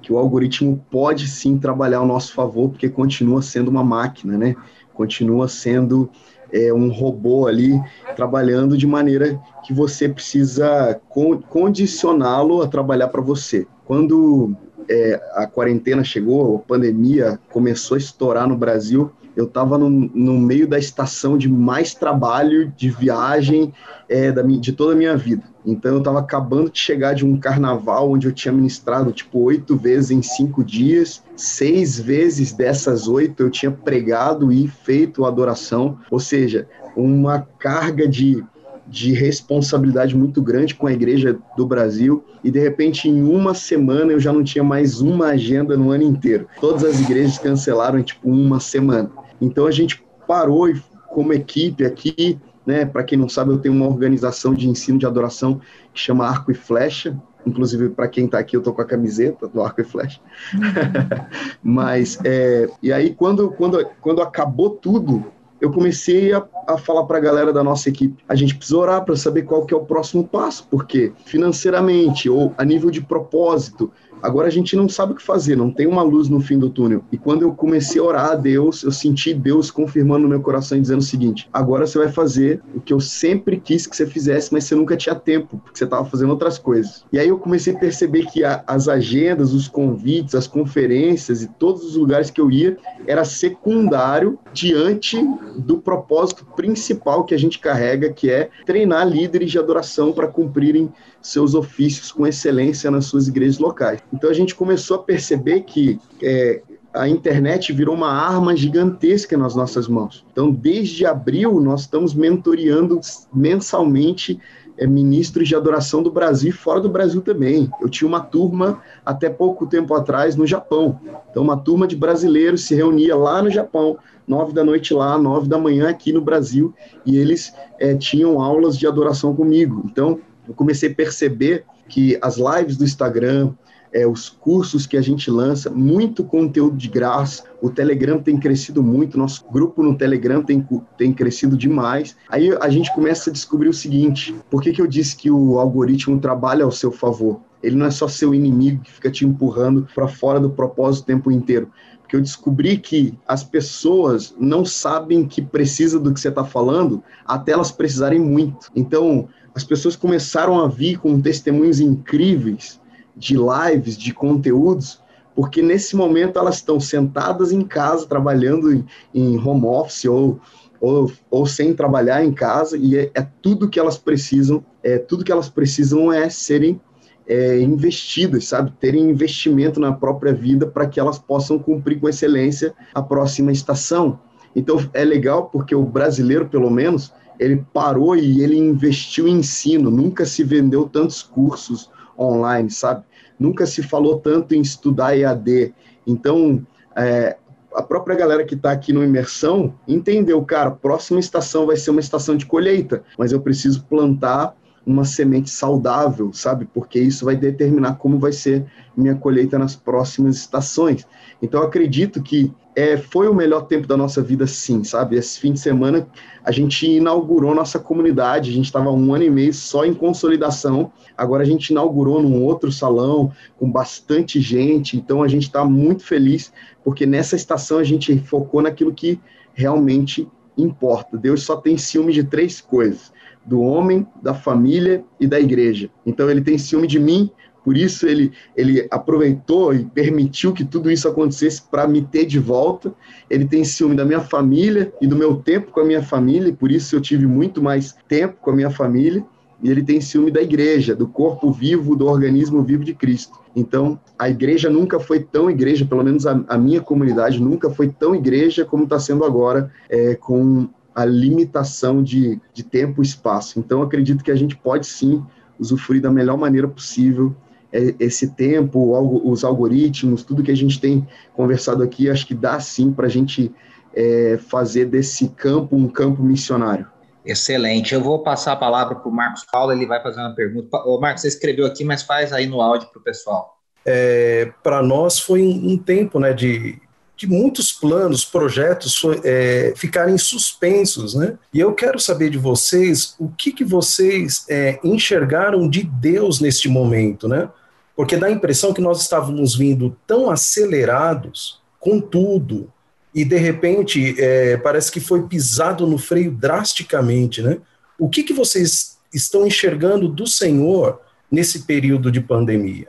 que 0.00 0.12
o 0.12 0.18
algoritmo 0.18 0.84
pode 0.90 1.28
sim 1.28 1.58
trabalhar 1.58 1.98
ao 1.98 2.06
nosso 2.06 2.34
favor, 2.34 2.70
porque 2.70 2.88
continua 2.88 3.40
sendo 3.40 3.68
uma 3.68 3.84
máquina, 3.84 4.36
né? 4.36 4.56
Continua 4.92 5.48
sendo 5.48 6.10
é, 6.52 6.72
um 6.72 6.90
robô 6.90 7.46
ali 7.46 7.80
trabalhando 8.14 8.76
de 8.76 8.86
maneira 8.86 9.40
que 9.64 9.72
você 9.72 10.08
precisa 10.08 11.00
con 11.08 11.40
condicioná-lo 11.40 12.62
a 12.62 12.68
trabalhar 12.68 13.08
para 13.08 13.22
você. 13.22 13.66
Quando 13.84 14.54
é, 14.88 15.20
a 15.34 15.46
quarentena 15.46 16.04
chegou, 16.04 16.56
a 16.56 16.58
pandemia 16.58 17.38
começou 17.50 17.94
a 17.94 17.98
estourar 17.98 18.48
no 18.48 18.56
Brasil, 18.56 19.10
eu 19.36 19.44
estava 19.44 19.78
no, 19.78 19.88
no, 19.88 20.38
meio 20.38 20.66
da 20.68 20.78
estação 20.78 21.38
de 21.38 21.48
mais 21.48 21.94
trabalho, 21.94 22.72
de 22.76 22.90
viagem 22.90 23.72
é, 24.08 24.30
da, 24.30 24.42
de 24.42 24.72
toda 24.72 24.92
a 24.92 24.96
minha 24.96 25.16
vida. 25.16 25.42
Então 25.64 25.92
eu 25.92 25.98
estava 25.98 26.18
acabando 26.18 26.70
de 26.70 26.78
chegar 26.78 27.14
de 27.14 27.24
um 27.24 27.38
carnaval 27.38 28.10
onde 28.10 28.26
eu 28.26 28.32
tinha 28.32 28.52
ministrado 28.52 29.12
tipo 29.12 29.38
oito 29.40 29.76
vezes 29.76 30.10
em 30.10 30.22
cinco 30.22 30.62
dias, 30.64 31.22
seis 31.36 31.98
vezes 31.98 32.52
dessas 32.52 33.08
oito 33.08 33.42
eu 33.42 33.50
tinha 33.50 33.70
pregado 33.70 34.52
e 34.52 34.68
feito 34.68 35.24
adoração, 35.24 35.98
ou 36.10 36.18
seja, 36.18 36.68
uma 36.96 37.46
carga 37.58 38.06
de 38.06 38.44
de 38.86 39.12
responsabilidade 39.12 40.14
muito 40.16 40.42
grande 40.42 40.74
com 40.74 40.86
a 40.86 40.92
igreja 40.92 41.38
do 41.56 41.66
Brasil 41.66 42.24
e 42.42 42.50
de 42.50 42.58
repente 42.58 43.08
em 43.08 43.22
uma 43.22 43.54
semana 43.54 44.12
eu 44.12 44.20
já 44.20 44.32
não 44.32 44.42
tinha 44.44 44.64
mais 44.64 45.00
uma 45.00 45.28
agenda 45.28 45.76
no 45.76 45.90
ano 45.90 46.02
inteiro. 46.02 46.46
Todas 46.60 46.84
as 46.84 47.00
igrejas 47.00 47.38
cancelaram 47.38 47.98
em 47.98 48.02
tipo 48.02 48.28
uma 48.28 48.60
semana. 48.60 49.10
Então 49.42 49.66
a 49.66 49.70
gente 49.70 50.02
parou 50.26 50.68
e, 50.68 50.80
como 51.08 51.32
equipe 51.32 51.84
aqui, 51.84 52.38
né? 52.64 52.86
Para 52.86 53.02
quem 53.02 53.18
não 53.18 53.28
sabe, 53.28 53.50
eu 53.50 53.58
tenho 53.58 53.74
uma 53.74 53.86
organização 53.86 54.54
de 54.54 54.68
ensino 54.68 54.98
de 54.98 55.06
adoração 55.06 55.60
que 55.92 56.00
chama 56.00 56.26
Arco 56.26 56.50
e 56.52 56.54
Flecha. 56.54 57.20
Inclusive, 57.44 57.88
para 57.88 58.06
quem 58.06 58.26
está 58.26 58.38
aqui, 58.38 58.54
eu 58.56 58.60
estou 58.60 58.72
com 58.72 58.82
a 58.82 58.84
camiseta 58.84 59.48
do 59.48 59.60
Arco 59.60 59.80
e 59.80 59.84
Flecha. 59.84 60.20
Mas, 61.60 62.18
é, 62.24 62.70
e 62.80 62.92
aí, 62.92 63.14
quando, 63.14 63.50
quando, 63.50 63.84
quando 64.00 64.22
acabou 64.22 64.70
tudo, 64.70 65.24
eu 65.60 65.70
comecei 65.72 66.32
a, 66.32 66.44
a 66.68 66.78
falar 66.78 67.04
para 67.04 67.18
a 67.18 67.20
galera 67.20 67.52
da 67.52 67.64
nossa 67.64 67.88
equipe, 67.88 68.22
a 68.28 68.34
gente 68.34 68.54
precisa 68.54 68.78
orar 68.78 69.04
para 69.04 69.16
saber 69.16 69.42
qual 69.42 69.66
que 69.66 69.74
é 69.74 69.76
o 69.76 69.84
próximo 69.84 70.26
passo, 70.26 70.66
porque 70.70 71.12
financeiramente 71.24 72.28
ou 72.28 72.54
a 72.56 72.64
nível 72.64 72.90
de 72.90 73.00
propósito, 73.00 73.90
Agora 74.22 74.46
a 74.46 74.50
gente 74.50 74.76
não 74.76 74.88
sabe 74.88 75.12
o 75.12 75.16
que 75.16 75.22
fazer, 75.22 75.56
não 75.56 75.70
tem 75.70 75.86
uma 75.86 76.02
luz 76.02 76.28
no 76.28 76.40
fim 76.40 76.58
do 76.58 76.70
túnel. 76.70 77.02
E 77.10 77.18
quando 77.18 77.42
eu 77.42 77.52
comecei 77.52 78.00
a 78.00 78.04
orar 78.04 78.30
a 78.30 78.34
Deus, 78.36 78.84
eu 78.84 78.92
senti 78.92 79.34
Deus 79.34 79.70
confirmando 79.70 80.22
no 80.22 80.28
meu 80.28 80.40
coração 80.40 80.78
e 80.78 80.80
dizendo 80.80 81.00
o 81.00 81.04
seguinte: 81.04 81.48
agora 81.52 81.86
você 81.86 81.98
vai 81.98 82.08
fazer 82.08 82.62
o 82.74 82.80
que 82.80 82.92
eu 82.92 83.00
sempre 83.00 83.58
quis 83.58 83.86
que 83.86 83.96
você 83.96 84.06
fizesse, 84.06 84.52
mas 84.52 84.64
você 84.64 84.74
nunca 84.74 84.96
tinha 84.96 85.14
tempo, 85.14 85.58
porque 85.58 85.78
você 85.78 85.84
estava 85.84 86.04
fazendo 86.04 86.30
outras 86.30 86.58
coisas. 86.58 87.04
E 87.12 87.18
aí 87.18 87.28
eu 87.28 87.38
comecei 87.38 87.74
a 87.74 87.78
perceber 87.78 88.26
que 88.26 88.44
a, 88.44 88.62
as 88.66 88.88
agendas, 88.88 89.52
os 89.52 89.66
convites, 89.66 90.34
as 90.34 90.46
conferências 90.46 91.42
e 91.42 91.48
todos 91.48 91.84
os 91.84 91.96
lugares 91.96 92.30
que 92.30 92.40
eu 92.40 92.50
ia 92.50 92.76
era 93.06 93.24
secundário 93.24 94.38
diante 94.52 95.16
do 95.56 95.78
propósito 95.78 96.46
principal 96.54 97.24
que 97.24 97.34
a 97.34 97.38
gente 97.38 97.58
carrega, 97.58 98.12
que 98.12 98.30
é 98.30 98.50
treinar 98.64 99.08
líderes 99.08 99.50
de 99.50 99.58
adoração 99.58 100.12
para 100.12 100.28
cumprirem 100.28 100.92
seus 101.22 101.54
ofícios 101.54 102.10
com 102.10 102.26
excelência 102.26 102.90
nas 102.90 103.06
suas 103.06 103.28
igrejas 103.28 103.58
locais. 103.58 104.00
Então 104.12 104.28
a 104.28 104.34
gente 104.34 104.54
começou 104.54 104.96
a 104.96 105.02
perceber 105.02 105.60
que 105.60 105.98
é, 106.20 106.62
a 106.94 107.08
internet 107.08 107.72
virou 107.72 107.94
uma 107.94 108.10
arma 108.10 108.54
gigantesca 108.54 109.36
nas 109.36 109.54
nossas 109.54 109.88
mãos. 109.88 110.24
Então, 110.30 110.50
desde 110.50 111.06
abril, 111.06 111.58
nós 111.60 111.82
estamos 111.82 112.12
mentoreando 112.12 113.00
mensalmente 113.32 114.38
é, 114.76 114.86
ministros 114.86 115.48
de 115.48 115.54
adoração 115.54 116.02
do 116.02 116.10
Brasil 116.10 116.50
e 116.50 116.52
fora 116.52 116.80
do 116.80 116.88
Brasil 116.88 117.22
também. 117.22 117.70
Eu 117.80 117.88
tinha 117.88 118.06
uma 118.06 118.20
turma 118.20 118.82
até 119.04 119.30
pouco 119.30 119.66
tempo 119.66 119.94
atrás 119.94 120.36
no 120.36 120.46
Japão. 120.46 121.00
Então, 121.30 121.42
uma 121.42 121.56
turma 121.56 121.86
de 121.86 121.96
brasileiros 121.96 122.64
se 122.64 122.74
reunia 122.74 123.16
lá 123.16 123.42
no 123.42 123.50
Japão, 123.50 123.96
nove 124.26 124.52
da 124.52 124.62
noite 124.62 124.92
lá, 124.92 125.16
nove 125.16 125.48
da 125.48 125.58
manhã 125.58 125.88
aqui 125.88 126.12
no 126.12 126.20
Brasil, 126.20 126.74
e 127.06 127.16
eles 127.16 127.52
é, 127.78 127.94
tinham 127.94 128.40
aulas 128.40 128.78
de 128.78 128.86
adoração 128.86 129.34
comigo. 129.34 129.82
Então, 129.86 130.20
eu 130.52 130.56
comecei 130.56 130.90
a 130.90 130.94
perceber 130.94 131.64
que 131.88 132.18
as 132.20 132.36
lives 132.36 132.76
do 132.76 132.84
Instagram, 132.84 133.52
é, 133.92 134.06
os 134.06 134.28
cursos 134.28 134.86
que 134.86 134.96
a 134.96 135.00
gente 135.00 135.30
lança, 135.30 135.70
muito 135.70 136.22
conteúdo 136.22 136.76
de 136.76 136.88
graça. 136.88 137.44
O 137.60 137.70
Telegram 137.70 138.18
tem 138.18 138.38
crescido 138.38 138.82
muito, 138.82 139.18
nosso 139.18 139.44
grupo 139.50 139.82
no 139.82 139.96
Telegram 139.96 140.42
tem, 140.42 140.66
tem 140.96 141.12
crescido 141.12 141.56
demais. 141.56 142.16
Aí 142.28 142.50
a 142.60 142.68
gente 142.68 142.92
começa 142.94 143.30
a 143.30 143.32
descobrir 143.32 143.68
o 143.68 143.74
seguinte: 143.74 144.34
por 144.50 144.62
que, 144.62 144.72
que 144.72 144.80
eu 144.80 144.86
disse 144.86 145.16
que 145.16 145.30
o 145.30 145.58
algoritmo 145.58 146.20
trabalha 146.20 146.64
ao 146.64 146.70
seu 146.70 146.92
favor? 146.92 147.40
Ele 147.62 147.76
não 147.76 147.86
é 147.86 147.90
só 147.90 148.08
seu 148.08 148.34
inimigo 148.34 148.82
que 148.82 148.92
fica 148.92 149.10
te 149.10 149.24
empurrando 149.24 149.86
para 149.94 150.08
fora 150.08 150.40
do 150.40 150.50
propósito 150.50 151.04
o 151.04 151.06
tempo 151.06 151.30
inteiro. 151.30 151.70
Porque 152.00 152.16
eu 152.16 152.20
descobri 152.20 152.76
que 152.76 153.14
as 153.26 153.42
pessoas 153.44 154.34
não 154.38 154.64
sabem 154.64 155.24
que 155.24 155.40
precisa 155.40 155.98
do 155.98 156.12
que 156.12 156.20
você 156.20 156.28
está 156.28 156.44
falando 156.44 157.02
até 157.24 157.52
elas 157.52 157.70
precisarem 157.70 158.18
muito. 158.18 158.70
Então, 158.74 159.28
as 159.54 159.64
pessoas 159.64 159.96
começaram 159.96 160.58
a 160.60 160.68
vir 160.68 160.98
com 160.98 161.20
testemunhos 161.20 161.80
incríveis 161.80 162.80
de 163.16 163.36
lives, 163.36 163.96
de 163.96 164.14
conteúdos, 164.14 165.00
porque 165.34 165.62
nesse 165.62 165.96
momento 165.96 166.38
elas 166.38 166.56
estão 166.56 166.78
sentadas 166.80 167.52
em 167.52 167.62
casa, 167.62 168.06
trabalhando 168.06 168.72
em, 168.72 168.84
em 169.14 169.38
home 169.38 169.66
office 169.66 170.04
ou, 170.06 170.40
ou, 170.80 171.10
ou, 171.30 171.46
sem 171.46 171.74
trabalhar 171.74 172.24
em 172.24 172.32
casa, 172.32 172.76
e 172.76 172.96
é, 172.96 173.10
é, 173.14 173.26
tudo 173.40 173.68
que 173.68 173.78
elas 173.78 173.96
precisam, 173.98 174.64
é 174.82 174.98
tudo 174.98 175.24
que 175.24 175.32
elas 175.32 175.48
precisam 175.48 176.12
é 176.12 176.28
serem 176.28 176.80
é, 177.26 177.60
investidas, 177.60 178.46
sabe? 178.46 178.72
Terem 178.80 179.08
investimento 179.08 179.78
na 179.78 179.92
própria 179.92 180.34
vida 180.34 180.66
para 180.66 180.86
que 180.86 180.98
elas 180.98 181.18
possam 181.18 181.58
cumprir 181.58 182.00
com 182.00 182.08
excelência 182.08 182.74
a 182.94 183.00
próxima 183.00 183.52
estação. 183.52 184.18
Então 184.54 184.78
é 184.92 185.04
legal 185.04 185.46
porque 185.46 185.74
o 185.74 185.84
brasileiro, 185.84 186.48
pelo 186.48 186.70
menos, 186.70 187.12
ele 187.38 187.64
parou 187.72 188.16
e 188.16 188.42
ele 188.42 188.56
investiu 188.56 189.26
em 189.26 189.38
ensino, 189.38 189.90
nunca 189.90 190.24
se 190.24 190.44
vendeu 190.44 190.88
tantos 190.88 191.22
cursos 191.22 191.90
online, 192.18 192.70
sabe? 192.70 193.04
Nunca 193.38 193.66
se 193.66 193.82
falou 193.82 194.18
tanto 194.18 194.54
em 194.54 194.60
estudar 194.60 195.16
EAD. 195.16 195.74
Então, 196.06 196.64
é, 196.96 197.36
a 197.74 197.82
própria 197.82 198.16
galera 198.16 198.44
que 198.44 198.54
está 198.54 198.70
aqui 198.70 198.92
no 198.92 199.02
Imersão 199.02 199.74
entendeu, 199.88 200.42
cara, 200.44 200.70
próxima 200.70 201.18
estação 201.18 201.66
vai 201.66 201.76
ser 201.76 201.90
uma 201.90 202.00
estação 202.00 202.36
de 202.36 202.46
colheita, 202.46 203.02
mas 203.18 203.32
eu 203.32 203.40
preciso 203.40 203.84
plantar 203.84 204.54
uma 204.84 205.04
semente 205.04 205.48
saudável, 205.48 206.32
sabe? 206.32 206.68
Porque 206.72 206.98
isso 206.98 207.24
vai 207.24 207.36
determinar 207.36 207.94
como 207.94 208.18
vai 208.18 208.32
ser 208.32 208.66
minha 208.96 209.14
colheita 209.14 209.58
nas 209.58 209.76
próximas 209.76 210.36
estações. 210.36 211.06
Então, 211.40 211.62
acredito 211.62 212.22
que 212.22 212.52
é, 212.74 212.96
foi 212.96 213.28
o 213.28 213.34
melhor 213.34 213.62
tempo 213.62 213.86
da 213.86 213.96
nossa 213.96 214.22
vida, 214.22 214.46
sim, 214.46 214.82
sabe? 214.82 215.16
Esse 215.16 215.38
fim 215.38 215.52
de 215.52 215.60
semana 215.60 216.06
a 216.42 216.50
gente 216.50 216.90
inaugurou 216.90 217.54
nossa 217.54 217.78
comunidade, 217.78 218.50
a 218.50 218.52
gente 218.52 218.64
estava 218.64 218.90
um 218.90 219.14
ano 219.14 219.24
e 219.24 219.30
meio 219.30 219.52
só 219.52 219.84
em 219.84 219.92
consolidação, 219.92 220.90
agora 221.16 221.42
a 221.42 221.46
gente 221.46 221.70
inaugurou 221.70 222.22
num 222.22 222.42
outro 222.42 222.72
salão 222.72 223.30
com 223.58 223.70
bastante 223.70 224.40
gente, 224.40 224.96
então 224.96 225.22
a 225.22 225.28
gente 225.28 225.44
está 225.44 225.64
muito 225.64 226.04
feliz, 226.04 226.52
porque 226.82 227.04
nessa 227.04 227.36
estação 227.36 227.78
a 227.78 227.84
gente 227.84 228.18
focou 228.18 228.62
naquilo 228.62 228.92
que 228.92 229.20
realmente 229.52 230.26
importa. 230.56 231.16
Deus 231.16 231.42
só 231.42 231.56
tem 231.56 231.76
ciúme 231.76 232.12
de 232.12 232.24
três 232.24 232.60
coisas: 232.60 233.12
do 233.44 233.60
homem, 233.60 234.06
da 234.22 234.34
família 234.34 235.04
e 235.20 235.26
da 235.26 235.38
igreja. 235.38 235.90
Então 236.06 236.30
ele 236.30 236.40
tem 236.40 236.56
ciúme 236.56 236.86
de 236.86 236.98
mim, 236.98 237.30
por 237.64 237.76
isso 237.76 238.06
ele, 238.06 238.32
ele 238.56 238.86
aproveitou 238.90 239.72
e 239.72 239.84
permitiu 239.84 240.52
que 240.52 240.64
tudo 240.64 240.90
isso 240.90 241.08
acontecesse 241.08 241.62
para 241.62 241.86
me 241.86 242.02
ter 242.02 242.26
de 242.26 242.38
volta. 242.38 242.92
Ele 243.30 243.44
tem 243.44 243.64
ciúme 243.64 243.94
da 243.94 244.04
minha 244.04 244.20
família 244.20 244.92
e 245.00 245.06
do 245.06 245.16
meu 245.16 245.36
tempo 245.36 245.70
com 245.70 245.80
a 245.80 245.84
minha 245.84 246.02
família, 246.02 246.48
e 246.48 246.52
por 246.52 246.72
isso 246.72 246.96
eu 246.96 247.00
tive 247.00 247.26
muito 247.26 247.62
mais 247.62 247.94
tempo 248.08 248.36
com 248.40 248.50
a 248.50 248.56
minha 248.56 248.70
família. 248.70 249.24
E 249.62 249.70
ele 249.70 249.82
tem 249.84 250.00
ciúme 250.00 250.32
da 250.32 250.42
igreja, 250.42 250.92
do 250.92 251.06
corpo 251.06 251.52
vivo, 251.52 251.94
do 251.94 252.06
organismo 252.06 252.64
vivo 252.64 252.82
de 252.82 252.94
Cristo. 252.94 253.38
Então, 253.54 254.00
a 254.18 254.28
igreja 254.28 254.68
nunca 254.68 254.98
foi 254.98 255.20
tão 255.20 255.48
igreja, 255.48 255.84
pelo 255.84 256.02
menos 256.02 256.26
a, 256.26 256.42
a 256.48 256.58
minha 256.58 256.80
comunidade 256.80 257.40
nunca 257.40 257.70
foi 257.70 257.88
tão 257.88 258.12
igreja 258.12 258.64
como 258.64 258.84
está 258.84 258.98
sendo 258.98 259.24
agora, 259.24 259.70
é, 259.88 260.16
com 260.16 260.68
a 260.92 261.04
limitação 261.04 262.02
de, 262.02 262.40
de 262.52 262.64
tempo 262.64 263.00
e 263.00 263.06
espaço. 263.06 263.60
Então, 263.60 263.82
acredito 263.82 264.24
que 264.24 264.32
a 264.32 264.34
gente 264.34 264.56
pode 264.56 264.84
sim 264.84 265.22
usufruir 265.60 266.02
da 266.02 266.10
melhor 266.10 266.36
maneira 266.36 266.66
possível 266.66 267.32
esse 267.72 268.34
tempo, 268.34 268.96
os 269.24 269.44
algoritmos, 269.44 270.22
tudo 270.22 270.42
que 270.42 270.50
a 270.50 270.56
gente 270.56 270.80
tem 270.80 271.06
conversado 271.34 271.82
aqui, 271.82 272.10
acho 272.10 272.26
que 272.26 272.34
dá 272.34 272.60
sim 272.60 272.92
para 272.92 273.06
a 273.06 273.10
gente 273.10 273.52
é, 273.94 274.38
fazer 274.48 274.86
desse 274.86 275.28
campo 275.28 275.76
um 275.76 275.88
campo 275.88 276.22
missionário. 276.22 276.86
Excelente. 277.24 277.94
Eu 277.94 278.02
vou 278.02 278.22
passar 278.22 278.52
a 278.52 278.56
palavra 278.56 278.96
para 278.96 279.08
o 279.08 279.12
Marcos 279.12 279.44
Paulo, 279.50 279.72
ele 279.72 279.86
vai 279.86 280.02
fazer 280.02 280.20
uma 280.20 280.34
pergunta. 280.34 280.76
Ô, 280.84 281.00
Marcos, 281.00 281.22
você 281.22 281.28
escreveu 281.28 281.66
aqui, 281.66 281.84
mas 281.84 282.02
faz 282.02 282.32
aí 282.32 282.46
no 282.46 282.60
áudio 282.60 282.88
para 282.88 283.00
o 283.00 283.02
pessoal. 283.02 283.58
É, 283.84 284.52
para 284.62 284.82
nós 284.82 285.18
foi 285.18 285.42
um, 285.42 285.76
tempo 285.76 286.18
né, 286.18 286.32
de, 286.32 286.80
de 287.16 287.26
muitos 287.28 287.72
planos, 287.72 288.24
projetos 288.24 289.00
é, 289.24 289.72
ficarem 289.76 290.16
suspensos, 290.18 291.14
né? 291.14 291.36
E 291.52 291.60
eu 291.60 291.72
quero 291.74 291.98
saber 291.98 292.30
de 292.30 292.38
vocês 292.38 293.14
o 293.18 293.28
que, 293.28 293.52
que 293.52 293.64
vocês 293.64 294.44
é, 294.48 294.78
enxergaram 294.84 295.68
de 295.68 295.82
Deus 295.82 296.40
neste 296.40 296.68
momento, 296.68 297.28
né? 297.28 297.48
Porque 297.96 298.16
dá 298.16 298.26
a 298.26 298.32
impressão 298.32 298.72
que 298.72 298.80
nós 298.80 299.00
estávamos 299.00 299.54
vindo 299.54 299.96
tão 300.06 300.30
acelerados 300.30 301.60
com 301.78 302.00
tudo, 302.00 302.72
e 303.14 303.24
de 303.24 303.36
repente 303.36 304.14
é, 304.18 304.56
parece 304.56 304.90
que 304.90 305.00
foi 305.00 305.26
pisado 305.26 305.86
no 305.86 305.98
freio 305.98 306.32
drasticamente, 306.32 307.42
né? 307.42 307.58
O 307.98 308.08
que, 308.08 308.22
que 308.22 308.32
vocês 308.32 308.96
estão 309.12 309.46
enxergando 309.46 310.08
do 310.08 310.26
Senhor 310.26 311.00
nesse 311.30 311.60
período 311.60 312.10
de 312.10 312.20
pandemia? 312.20 312.88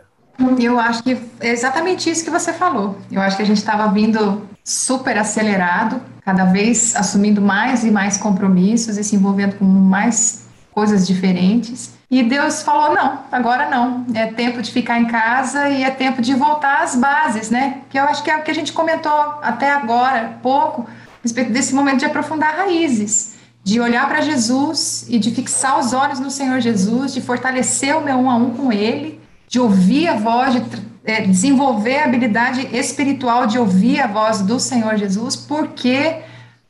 Eu 0.59 0.79
acho 0.79 1.03
que 1.03 1.17
é 1.39 1.49
exatamente 1.49 2.09
isso 2.09 2.23
que 2.23 2.29
você 2.29 2.53
falou. 2.53 2.97
Eu 3.11 3.21
acho 3.21 3.35
que 3.35 3.43
a 3.43 3.45
gente 3.45 3.57
estava 3.57 3.91
vindo 3.91 4.41
super 4.63 5.17
acelerado, 5.17 6.01
cada 6.23 6.45
vez 6.45 6.95
assumindo 6.95 7.41
mais 7.41 7.83
e 7.83 7.91
mais 7.91 8.17
compromissos 8.17 8.97
e 8.97 9.03
se 9.03 9.15
envolvendo 9.15 9.57
com 9.57 9.65
mais 9.65 10.42
coisas 10.73 11.05
diferentes. 11.05 11.93
E 12.09 12.23
Deus 12.23 12.61
falou: 12.61 12.95
não, 12.95 13.19
agora 13.31 13.69
não. 13.69 14.05
É 14.13 14.27
tempo 14.27 14.61
de 14.61 14.71
ficar 14.71 14.99
em 14.99 15.05
casa 15.05 15.69
e 15.69 15.83
é 15.83 15.89
tempo 15.89 16.21
de 16.21 16.33
voltar 16.33 16.81
às 16.83 16.95
bases, 16.95 17.49
né? 17.49 17.81
Que 17.89 17.97
eu 17.97 18.03
acho 18.03 18.23
que 18.23 18.31
é 18.31 18.37
o 18.37 18.41
que 18.41 18.51
a 18.51 18.55
gente 18.55 18.73
comentou 18.73 19.39
até 19.41 19.71
agora, 19.71 20.37
pouco, 20.41 20.81
a 20.83 21.23
respeito 21.23 21.51
desse 21.51 21.73
momento 21.73 21.99
de 21.99 22.05
aprofundar 22.05 22.55
raízes, 22.55 23.35
de 23.63 23.79
olhar 23.79 24.07
para 24.07 24.21
Jesus 24.21 25.05
e 25.07 25.17
de 25.17 25.31
fixar 25.31 25.79
os 25.79 25.93
olhos 25.93 26.19
no 26.19 26.29
Senhor 26.29 26.59
Jesus, 26.59 27.13
de 27.13 27.21
fortalecer 27.21 27.95
o 27.95 28.01
meu 28.01 28.17
um 28.17 28.29
a 28.29 28.35
um 28.35 28.51
com 28.51 28.71
Ele, 28.71 29.19
de 29.47 29.59
ouvir 29.59 30.07
a 30.07 30.15
voz, 30.15 30.53
de 30.53 30.61
é, 31.05 31.21
desenvolver 31.21 31.99
a 31.99 32.05
habilidade 32.05 32.67
espiritual 32.75 33.45
de 33.45 33.59
ouvir 33.59 33.99
a 33.99 34.07
voz 34.07 34.41
do 34.41 34.59
Senhor 34.59 34.95
Jesus, 34.97 35.35
porque 35.35 36.21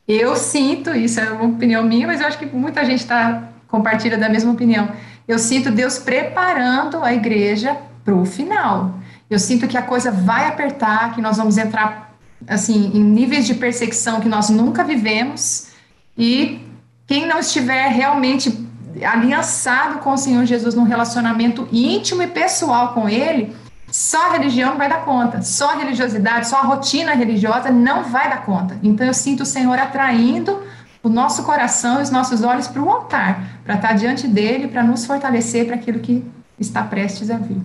eu 0.06 0.36
sinto, 0.36 0.90
isso 0.90 1.20
é 1.20 1.30
uma 1.30 1.44
opinião 1.44 1.82
minha, 1.82 2.06
mas 2.06 2.20
eu 2.20 2.26
acho 2.26 2.38
que 2.38 2.46
muita 2.46 2.84
gente 2.84 3.06
tá, 3.06 3.48
compartilha 3.74 4.16
da 4.16 4.28
mesma 4.28 4.52
opinião 4.52 4.88
eu 5.26 5.38
sinto 5.38 5.70
Deus 5.70 5.98
preparando 5.98 7.02
a 7.02 7.12
igreja 7.12 7.76
para 8.04 8.14
o 8.14 8.26
final. 8.26 8.98
Eu 9.30 9.38
sinto 9.38 9.66
que 9.66 9.76
a 9.76 9.82
coisa 9.82 10.10
vai 10.10 10.46
apertar, 10.46 11.14
que 11.14 11.22
nós 11.22 11.38
vamos 11.38 11.56
entrar 11.56 12.14
assim 12.46 12.90
em 12.94 13.02
níveis 13.02 13.46
de 13.46 13.54
perseguição 13.54 14.20
que 14.20 14.28
nós 14.28 14.50
nunca 14.50 14.84
vivemos 14.84 15.68
e 16.16 16.60
quem 17.06 17.26
não 17.26 17.38
estiver 17.38 17.88
realmente 17.88 18.68
aliançado 19.02 19.98
com 20.00 20.12
o 20.12 20.16
Senhor 20.18 20.44
Jesus 20.44 20.74
num 20.74 20.84
relacionamento 20.84 21.66
íntimo 21.72 22.22
e 22.22 22.26
pessoal 22.26 22.92
com 22.92 23.08
Ele, 23.08 23.56
só 23.90 24.26
a 24.26 24.32
religião 24.32 24.72
não 24.72 24.78
vai 24.78 24.90
dar 24.90 25.04
conta, 25.04 25.40
só 25.40 25.70
a 25.70 25.76
religiosidade, 25.76 26.48
só 26.48 26.58
a 26.58 26.62
rotina 26.62 27.14
religiosa 27.14 27.70
não 27.70 28.04
vai 28.04 28.28
dar 28.28 28.44
conta. 28.44 28.78
Então 28.82 29.06
eu 29.06 29.14
sinto 29.14 29.42
o 29.42 29.46
Senhor 29.46 29.78
atraindo 29.78 30.62
o 31.04 31.08
nosso 31.10 31.44
coração 31.44 32.00
e 32.00 32.02
os 32.02 32.10
nossos 32.10 32.42
olhos 32.42 32.66
para 32.66 32.82
o 32.82 32.88
altar, 32.88 33.60
para 33.62 33.74
estar 33.74 33.92
diante 33.92 34.26
dele, 34.26 34.68
para 34.68 34.82
nos 34.82 35.04
fortalecer 35.04 35.66
para 35.66 35.76
aquilo 35.76 36.00
que 36.00 36.24
está 36.58 36.82
prestes 36.82 37.30
a 37.30 37.36
vir. 37.36 37.60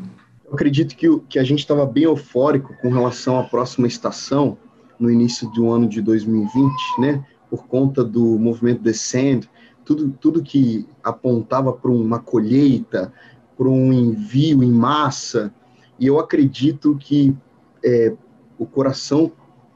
Eu 0.45 0.53
acredito 0.53 0.93
que, 0.93 1.07
que 1.29 1.39
a 1.39 1.43
gente 1.43 1.59
estava 1.59 1.85
bem 1.85 2.03
eufórico 2.03 2.75
com 2.81 2.89
relação 2.89 3.39
à 3.39 3.43
próxima 3.43 3.87
estação, 3.87 4.57
no 4.99 5.09
início 5.09 5.47
do 5.51 5.71
ano 5.71 5.87
de 5.87 6.01
2020, 6.01 6.73
né? 6.99 7.23
Por 7.49 7.65
conta 7.65 8.03
do 8.03 8.37
movimento 8.37 8.81
Descend, 8.81 9.49
tudo, 9.85 10.09
tudo 10.19 10.43
que 10.43 10.85
apontava 11.01 11.71
para 11.71 11.89
uma 11.89 12.19
colheita, 12.19 13.13
para 13.57 13.69
um 13.69 13.93
envio 13.93 14.61
em 14.61 14.71
massa, 14.71 15.53
e 15.97 16.05
eu 16.07 16.19
acredito 16.19 16.97
que 16.99 17.33
é, 17.83 18.13
o 18.57 18.65
coração 18.65 19.31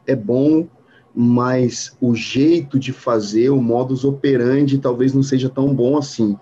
é 0.05 0.15
bom, 0.15 0.67
mas 1.15 1.95
o 2.01 2.15
jeito 2.15 2.79
de 2.79 2.91
fazer, 2.91 3.49
o 3.49 3.61
modus 3.61 4.03
operandi, 4.03 4.79
talvez 4.79 5.13
não 5.13 5.21
seja 5.21 5.49
tão 5.49 5.73
bom 5.73 5.97
assim. 5.97 6.37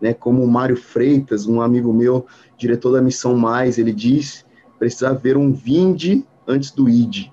Né? 0.00 0.12
Como 0.12 0.42
o 0.42 0.48
Mário 0.48 0.76
Freitas, 0.76 1.46
um 1.46 1.60
amigo 1.60 1.92
meu, 1.92 2.26
diretor 2.56 2.92
da 2.92 3.02
Missão 3.02 3.36
Mais, 3.36 3.78
ele 3.78 3.92
diz: 3.92 4.44
precisa 4.78 5.10
haver 5.10 5.36
um 5.36 5.52
vinde 5.52 6.24
antes 6.46 6.70
do 6.70 6.88
id. 6.88 7.30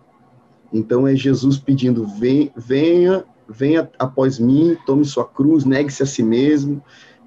Então 0.72 1.08
é 1.08 1.16
Jesus 1.16 1.58
pedindo: 1.58 2.06
Vem, 2.06 2.52
venha, 2.56 3.26
venha 3.50 3.90
após 4.00 4.40
mim, 4.40 4.78
tome 4.86 5.04
sua 5.06 5.26
cruz, 5.26 5.66
negue-se 5.66 6.04
a 6.04 6.06
si 6.06 6.24
mesmo, 6.24 6.82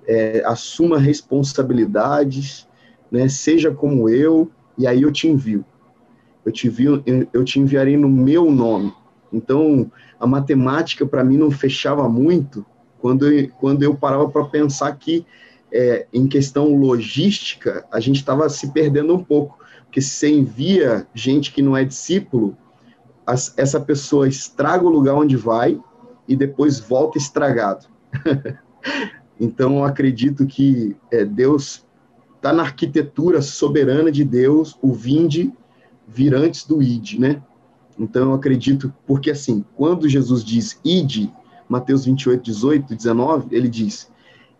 é, 0.07 0.43
assuma 0.45 0.99
responsabilidades, 0.99 2.67
né? 3.11 3.29
seja 3.29 3.71
como 3.71 4.09
eu, 4.09 4.51
e 4.77 4.87
aí 4.87 5.03
eu 5.03 5.13
te 5.13 5.29
envio. 5.29 5.65
Eu 6.45 6.53
te, 6.53 6.69
envio, 6.69 7.03
eu 7.35 7.45
te 7.45 7.61
enviarei 7.61 7.99
no 7.99 8.09
meu 8.09 8.51
nome. 8.51 8.95
Então, 9.33 9.91
a 10.19 10.27
matemática 10.27 11.07
para 11.07 11.25
mim 11.25 11.37
não 11.37 11.51
fechava 11.51 12.09
muito 12.09 12.65
quando 13.01 13.31
eu, 13.31 13.49
quando 13.59 13.83
eu 13.83 13.95
parava 13.95 14.29
para 14.29 14.45
pensar 14.45 14.95
que, 14.97 15.25
é, 15.73 16.07
em 16.13 16.27
questão 16.27 16.75
logística, 16.77 17.85
a 17.91 18.01
gente 18.01 18.17
estava 18.17 18.49
se 18.49 18.73
perdendo 18.73 19.15
um 19.15 19.23
pouco. 19.23 19.59
Porque 19.85 20.01
se 20.01 20.11
você 20.11 20.31
envia 20.31 21.07
gente 21.15 21.53
que 21.53 21.63
não 21.63 21.77
é 21.77 21.85
discípulo, 21.85 22.57
as, 23.27 23.55
essa 23.57 23.81
pessoa 23.81 24.29
estraga 24.29 24.85
o 24.85 24.91
lugar 24.91 25.15
onde 25.15 25.37
vai 25.37 25.81
e 26.29 26.37
depois 26.37 26.79
volta 26.79 27.19
estragado. 27.19 27.87
então, 29.39 29.79
eu 29.79 29.85
acredito 29.85 30.47
que 30.47 30.97
é, 31.11 31.25
Deus 31.25 31.87
está 32.37 32.53
na 32.53 32.63
arquitetura 32.63 33.43
soberana 33.43 34.11
de 34.11 34.25
Deus, 34.25 34.79
o 34.81 34.93
vinde 34.93 35.53
vir 36.07 36.35
antes 36.35 36.65
do 36.65 36.83
id, 36.83 37.19
né? 37.19 37.43
Então, 38.01 38.31
eu 38.31 38.35
acredito, 38.35 38.91
porque 39.07 39.31
assim, 39.31 39.63
quando 39.77 40.09
Jesus 40.09 40.43
diz 40.43 40.81
id, 40.83 41.29
Mateus 41.69 42.07
28, 42.07 42.43
18, 42.43 42.97
19, 42.97 43.55
ele 43.55 43.69
diz, 43.69 44.11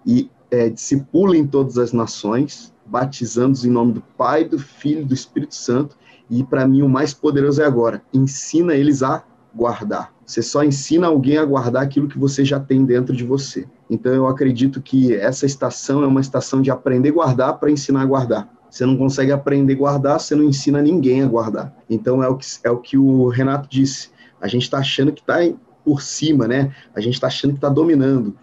e 0.07 0.31
é, 0.51 0.69
discipulem 0.69 1.47
todas 1.47 1.79
as 1.79 1.91
nações, 1.91 2.71
batizando-os 2.85 3.65
em 3.65 3.71
nome 3.71 3.95
do 3.95 4.03
Pai, 4.19 4.45
do 4.45 4.59
Filho 4.59 5.01
e 5.01 5.05
do 5.07 5.15
Espírito 5.15 5.55
Santo, 5.55 5.97
e 6.29 6.45
para 6.45 6.69
mim 6.69 6.83
o 6.83 6.89
mais 6.89 7.15
poderoso 7.15 7.63
é 7.63 7.65
agora, 7.65 8.03
ensina 8.13 8.75
eles 8.75 9.03
a 9.03 9.25
guardar. 9.55 10.13
Você 10.27 10.43
só 10.43 10.63
ensina 10.63 11.07
alguém 11.07 11.39
a 11.39 11.45
guardar 11.45 11.83
aquilo 11.83 12.09
que 12.09 12.19
você 12.19 12.45
já 12.45 12.61
tem 12.61 12.85
dentro 12.85 13.17
de 13.17 13.25
você. 13.25 13.67
Então 13.89 14.13
eu 14.13 14.29
acredito 14.29 14.83
que 14.83 15.15
essa 15.15 15.47
estação 15.47 16.05
é 16.05 16.07
uma 16.07 16.21
estação 16.21 16.61
de 16.61 16.71
aprender 16.71 17.09
a 17.09 17.13
guardar 17.13 17.59
para 17.59 17.71
ensinar 17.71 18.03
a 18.03 18.07
guardar. 18.07 18.60
Você 18.71 18.87
não 18.87 18.97
consegue 18.97 19.33
aprender 19.33 19.75
a 19.75 19.77
guardar, 19.77 20.21
você 20.21 20.35
não 20.35 20.45
ensina 20.45 20.81
ninguém 20.81 21.23
a 21.23 21.27
guardar. 21.27 21.75
Então 21.89 22.23
é 22.23 22.29
o 22.29 22.37
que, 22.37 22.47
é 22.63 22.71
o, 22.71 22.79
que 22.79 22.97
o 22.97 23.29
Renato 23.29 23.69
disse. 23.69 24.11
A 24.41 24.47
gente 24.47 24.63
está 24.63 24.79
achando 24.79 25.13
que 25.13 25.21
está 25.21 25.39
por 25.85 26.01
cima, 26.01 26.47
né? 26.47 26.75
A 26.95 27.01
gente 27.01 27.15
está 27.15 27.27
achando 27.27 27.53
que 27.53 27.59
está 27.59 27.69
dominando. 27.69 28.37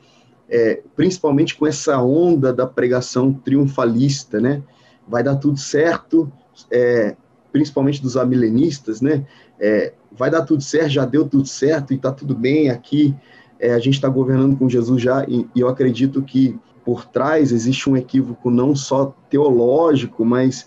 É, 0.50 0.82
principalmente 0.96 1.56
com 1.56 1.66
essa 1.66 2.02
onda 2.02 2.54
da 2.54 2.66
pregação 2.66 3.34
triunfalista, 3.34 4.40
né? 4.40 4.62
Vai 5.08 5.24
dar 5.24 5.38
tudo 5.38 5.58
certo, 5.58 6.32
é, 6.70 7.16
principalmente 7.52 8.02
dos 8.02 8.18
amilenistas, 8.18 9.02
né? 9.02 9.26
É, 9.60 9.94
vai 10.12 10.30
dar 10.30 10.44
tudo 10.44 10.62
certo, 10.62 10.90
já 10.90 11.06
deu 11.06 11.28
tudo 11.28 11.48
certo 11.48 11.94
e 11.94 11.96
está 11.96 12.12
tudo 12.12 12.36
bem 12.36 12.70
aqui. 12.70 13.16
É, 13.60 13.74
a 13.74 13.80
gente 13.80 13.96
está 13.96 14.10
governando 14.10 14.58
com 14.58 14.70
Jesus 14.70 15.02
já 15.02 15.26
e, 15.28 15.48
e 15.56 15.60
eu 15.62 15.68
acredito 15.68 16.22
que 16.22 16.58
por 16.88 17.04
trás 17.04 17.52
existe 17.52 17.90
um 17.90 17.98
equívoco 17.98 18.50
não 18.50 18.74
só 18.74 19.14
teológico, 19.30 20.24
mas 20.24 20.66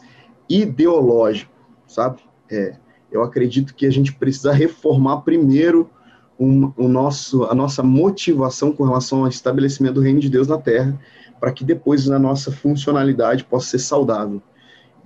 ideológico, 0.51 1.51
sabe? 1.87 2.21
É, 2.51 2.77
eu 3.11 3.23
acredito 3.23 3.75
que 3.75 3.87
a 3.87 3.91
gente 3.91 4.13
precisa 4.13 4.53
reformar 4.53 5.23
primeiro 5.23 5.89
um, 6.39 6.75
o 6.77 6.89
nosso, 6.89 7.45
a 7.45 7.55
nossa 7.55 7.83
motivação 7.83 8.71
com 8.71 8.85
relação 8.85 9.21
ao 9.21 9.29
estabelecimento 9.29 9.95
do 9.95 10.03
reino 10.03 10.21
de 10.21 10.29
Deus 10.29 10.47
na 10.47 10.59
Terra, 10.59 11.01
para 11.41 11.53
que 11.53 11.65
depois 11.65 12.11
a 12.11 12.19
nossa 12.19 12.53
funcionalidade 12.53 13.45
possa 13.45 13.71
ser 13.71 13.79
saudável. 13.79 14.43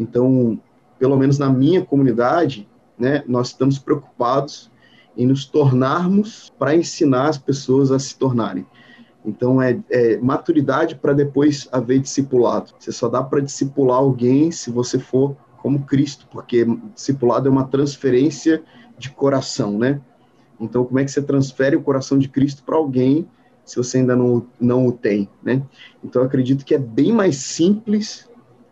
Então, 0.00 0.60
pelo 0.98 1.16
menos 1.16 1.38
na 1.38 1.48
minha 1.48 1.84
comunidade, 1.84 2.68
né, 2.98 3.22
nós 3.28 3.50
estamos 3.50 3.78
preocupados 3.78 4.68
em 5.16 5.28
nos 5.28 5.44
tornarmos 5.44 6.52
para 6.58 6.74
ensinar 6.74 7.28
as 7.28 7.38
pessoas 7.38 7.92
a 7.92 8.00
se 8.00 8.18
tornarem. 8.18 8.66
Então, 9.24 9.60
é, 9.60 9.78
é 9.90 10.16
maturidade 10.18 10.96
para 10.96 11.12
depois 11.12 11.68
haver 11.72 11.98
discipulado. 12.00 12.72
Você 12.78 12.92
só 12.92 13.08
dá 13.08 13.22
para 13.22 13.40
discipular 13.40 13.96
alguém 13.96 14.50
se 14.50 14.70
você 14.70 14.98
for 14.98 15.36
como 15.58 15.86
Cristo, 15.86 16.28
porque 16.30 16.66
discipulado 16.94 17.48
é 17.48 17.50
uma 17.50 17.66
transferência 17.66 18.62
de 18.98 19.10
coração, 19.10 19.78
né? 19.78 20.00
Então, 20.60 20.84
como 20.84 20.98
é 20.98 21.04
que 21.04 21.10
você 21.10 21.22
transfere 21.22 21.74
o 21.74 21.82
coração 21.82 22.18
de 22.18 22.28
Cristo 22.28 22.62
para 22.64 22.76
alguém 22.76 23.26
se 23.64 23.76
você 23.76 23.98
ainda 23.98 24.14
não, 24.14 24.46
não 24.60 24.86
o 24.86 24.92
tem, 24.92 25.28
né? 25.42 25.62
Então, 26.02 26.22
acredito 26.22 26.64
que 26.64 26.74
é 26.74 26.78
bem 26.78 27.12
mais 27.12 27.36
simples 27.36 28.28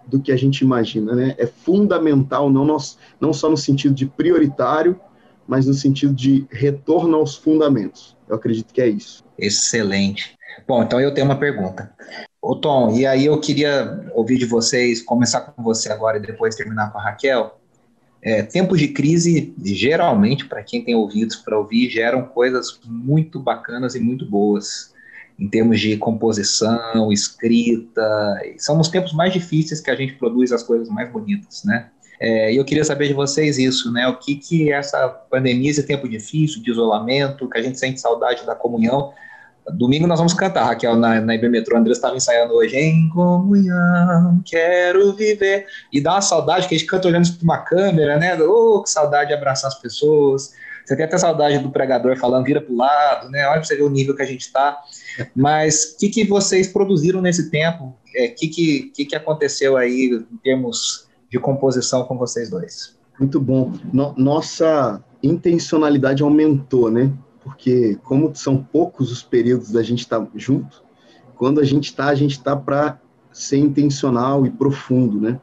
do 0.07 0.21
que 0.21 0.31
a 0.31 0.37
gente 0.37 0.61
imagina, 0.61 1.15
né? 1.15 1.35
É 1.38 1.47
fundamental, 1.47 2.51
não, 2.51 2.65
nós, 2.65 2.99
não 3.19 3.33
só 3.33 3.49
no 3.49 3.57
sentido 3.57 3.95
de 3.95 4.05
prioritário, 4.05 5.01
mas 5.47 5.67
no 5.67 5.75
sentido 5.75 6.15
de 6.15 6.47
retorno 6.51 7.17
aos 7.17 7.37
fundamentos. 7.37 8.17
Eu 8.29 8.37
acredito 8.37 8.73
que 8.73 8.81
é 8.81 8.89
isso. 8.89 9.25
Excelente. 9.39 10.37
Bom, 10.67 10.83
então 10.83 11.01
eu 11.01 11.13
tenho 11.13 11.27
uma 11.27 11.39
pergunta. 11.39 11.93
Ô 12.41 12.57
Tom, 12.57 12.97
e 12.97 13.07
aí 13.07 13.27
eu 13.27 13.41
queria 13.41 14.11
ouvir 14.15 14.39
de 14.39 14.47
vocês, 14.47 15.01
começar 15.01 15.41
com 15.43 15.63
você 15.63 15.91
agora 15.93 16.19
e 16.19 16.21
depois 16.21 16.57
terminar 16.57 16.93
com 16.93 16.99
a 16.99 17.03
Raquel. 17.03 17.59
É, 18.21 18.43
tempos 18.43 18.79
de 18.79 18.89
crise, 18.89 19.53
geralmente, 19.63 20.47
para 20.47 20.63
quem 20.63 20.85
tem 20.85 20.95
ouvidos 20.95 21.37
para 21.37 21.59
ouvir, 21.59 21.91
geram 21.91 22.23
coisas 22.23 22.81
muito 22.85 23.41
bacanas 23.41 23.97
e 23.97 24.01
muito 24.01 24.25
boas, 24.25 24.93
em 25.39 25.49
termos 25.49 25.81
de 25.81 25.97
composição, 25.97 27.13
escrita. 27.13 28.03
São 28.59 28.79
os 28.79 28.89
tempos 28.89 29.13
mais 29.13 29.33
difíceis 29.33 29.81
que 29.81 29.91
a 29.91 29.97
gente 29.97 30.15
produz 30.15 30.53
as 30.53 30.63
coisas 30.63 30.89
mais 30.89 31.11
bonitas, 31.11 31.65
né? 31.65 31.91
É, 32.25 32.53
e 32.53 32.57
eu 32.57 32.65
queria 32.65 32.85
saber 32.85 33.09
de 33.09 33.15
vocês 33.15 33.59
isso, 33.59 33.93
né? 33.93 34.07
O 34.07 34.17
que 34.17 34.37
que 34.37 34.73
essa 34.73 35.09
pandemia, 35.09 35.69
esse 35.69 35.83
tempo 35.83 36.09
difícil, 36.09 36.63
de 36.63 36.71
isolamento, 36.71 37.51
que 37.51 37.59
a 37.59 37.63
gente 37.63 37.77
sente 37.77 38.01
saudade 38.01 38.47
da 38.47 38.55
comunhão, 38.55 39.13
Domingo 39.71 40.07
nós 40.07 40.19
vamos 40.19 40.35
cantar, 40.35 40.65
Raquel, 40.65 40.97
na, 40.97 41.21
na 41.21 41.35
IB 41.35 41.49
Metrô. 41.49 41.77
André 41.77 41.93
estava 41.93 42.17
ensaiando 42.17 42.55
hoje. 42.55 42.77
Em 42.77 43.09
comunhão, 43.09 44.41
quero 44.45 45.13
viver. 45.15 45.67
E 45.93 46.01
dá 46.01 46.15
uma 46.15 46.21
saudade 46.21 46.69
que 46.69 46.75
a 46.75 46.79
gente 46.79 46.89
canta 46.89 47.09
olhando 47.09 47.33
para 47.33 47.45
uma 47.45 47.59
câmera, 47.59 48.19
né? 48.19 48.41
Oh, 48.41 48.83
que 48.83 48.91
saudade 48.91 49.29
de 49.29 49.35
abraçar 49.35 49.69
as 49.69 49.81
pessoas. 49.81 50.53
Você 50.85 50.97
tem 50.97 51.05
até 51.05 51.17
saudade 51.17 51.59
do 51.59 51.71
pregador 51.71 52.17
falando, 52.17 52.45
vira 52.45 52.61
para 52.61 52.73
o 52.73 52.77
lado, 52.77 53.31
né? 53.31 53.47
Olha 53.47 53.61
para 53.61 53.65
você 53.65 53.77
ver 53.77 53.83
o 53.83 53.91
nível 53.91 54.17
que 54.17 54.23
a 54.23 54.27
gente 54.27 54.43
está. 54.43 54.81
Mas 55.35 55.95
o 55.95 55.99
que, 55.99 56.09
que 56.09 56.25
vocês 56.25 56.67
produziram 56.67 57.21
nesse 57.21 57.49
tempo? 57.49 57.85
O 57.85 57.97
é, 58.17 58.29
que, 58.29 58.49
que, 58.49 58.93
que, 58.95 59.05
que 59.07 59.17
aconteceu 59.17 59.77
aí 59.77 60.11
em 60.13 60.37
termos 60.39 61.07
de 61.33 61.38
composição 61.40 62.05
com 62.05 62.16
vocês 62.16 62.49
dois? 62.49 62.97
Muito 63.18 63.40
bom. 63.40 63.73
No, 63.92 64.14
nossa 64.16 65.03
intencionalidade 65.23 66.23
aumentou, 66.23 66.90
né? 66.90 67.11
porque 67.42 67.99
como 68.05 68.35
são 68.35 68.57
poucos 68.57 69.11
os 69.11 69.23
períodos 69.23 69.73
da 69.73 69.83
gente 69.83 70.01
estar 70.01 70.21
tá 70.21 70.29
junto, 70.37 70.83
quando 71.37 71.61
a 71.61 71.64
gente 71.64 71.87
está, 71.87 72.07
a 72.07 72.14
gente 72.14 72.33
está 72.33 72.57
para 72.57 73.01
ser 73.33 73.59
intencional 73.59 74.47
e 74.47 74.51
profundo, 74.51 75.21
né? 75.21 75.40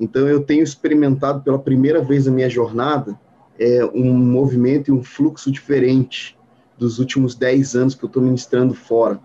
Então 0.00 0.26
eu 0.28 0.42
tenho 0.42 0.62
experimentado 0.62 1.42
pela 1.42 1.58
primeira 1.58 2.02
vez 2.02 2.26
na 2.26 2.32
minha 2.32 2.48
jornada 2.48 3.18
é, 3.58 3.84
um 3.84 4.14
movimento 4.14 4.88
e 4.88 4.92
um 4.92 5.02
fluxo 5.02 5.50
diferente 5.50 6.36
dos 6.76 6.98
últimos 6.98 7.34
10 7.34 7.74
anos 7.74 7.94
que 7.94 8.04
eu 8.04 8.06
estou 8.06 8.22
ministrando 8.22 8.74
fora. 8.74 9.20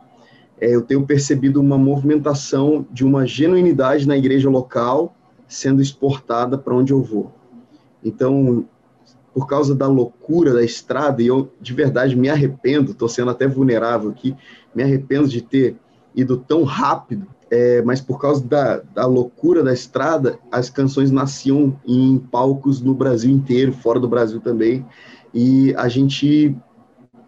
É, 0.59 0.73
eu 0.75 0.81
tenho 0.81 1.05
percebido 1.05 1.61
uma 1.61 1.77
movimentação 1.77 2.85
de 2.91 3.05
uma 3.05 3.25
genuinidade 3.25 4.07
na 4.07 4.17
igreja 4.17 4.49
local 4.49 5.15
sendo 5.53 5.81
exportada 5.81 6.57
para 6.57 6.73
onde 6.73 6.91
eu 6.91 7.01
vou. 7.01 7.31
Então, 8.03 8.65
por 9.33 9.47
causa 9.47 9.73
da 9.73 9.87
loucura 9.87 10.53
da 10.53 10.63
estrada, 10.63 11.21
e 11.21 11.27
eu 11.27 11.51
de 11.61 11.73
verdade 11.73 12.15
me 12.15 12.29
arrependo, 12.29 12.91
estou 12.91 13.07
sendo 13.07 13.31
até 13.31 13.47
vulnerável 13.47 14.09
aqui, 14.09 14.35
me 14.75 14.83
arrependo 14.83 15.27
de 15.27 15.41
ter 15.41 15.75
ido 16.15 16.37
tão 16.37 16.63
rápido, 16.63 17.27
é, 17.49 17.81
mas 17.83 18.01
por 18.01 18.19
causa 18.19 18.43
da, 18.43 18.81
da 18.93 19.05
loucura 19.05 19.63
da 19.63 19.73
estrada, 19.73 20.37
as 20.51 20.69
canções 20.69 21.11
nasciam 21.11 21.79
em 21.85 22.17
palcos 22.17 22.81
no 22.81 22.93
Brasil 22.93 23.31
inteiro, 23.31 23.73
fora 23.73 23.99
do 23.99 24.07
Brasil 24.07 24.39
também, 24.39 24.85
e 25.33 25.73
a 25.75 25.87
gente 25.87 26.55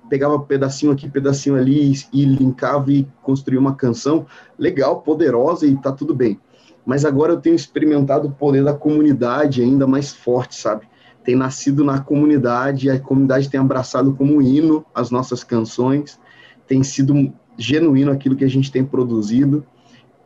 pegava 0.09 0.39
pedacinho 0.39 0.91
aqui, 0.91 1.09
pedacinho 1.09 1.55
ali, 1.55 1.93
e 2.13 2.25
linkava 2.25 2.91
e 2.91 3.07
construía 3.23 3.59
uma 3.59 3.75
canção 3.75 4.25
legal, 4.57 5.01
poderosa, 5.01 5.65
e 5.65 5.75
tá 5.75 5.91
tudo 5.91 6.13
bem. 6.13 6.39
Mas 6.86 7.04
agora 7.04 7.34
eu 7.34 7.41
tenho 7.41 7.56
experimentado 7.56 8.28
o 8.28 8.32
poder 8.32 8.63
da 8.63 8.74
comunidade 8.74 9.62
ainda 9.62 9.88
mais 9.88 10.13
forte, 10.13 10.56
sabe? 10.56 10.88
tem 11.26 11.36
nascido 11.36 11.84
na 11.84 12.00
comunidade, 12.00 12.89
a 12.89 13.00
comunidade 13.00 13.50
tem 13.50 13.60
abraçado 13.60 14.13
como 14.13 14.41
hino 14.41 14.86
as 14.93 15.10
nossas 15.10 15.43
canções, 15.43 16.19
tem 16.67 16.84
sido 16.84 17.34
genuíno 17.58 18.12
aquilo 18.12 18.36
que 18.36 18.45
a 18.45 18.50
gente 18.50 18.71
tem 18.71 18.86
produzido, 18.86 19.65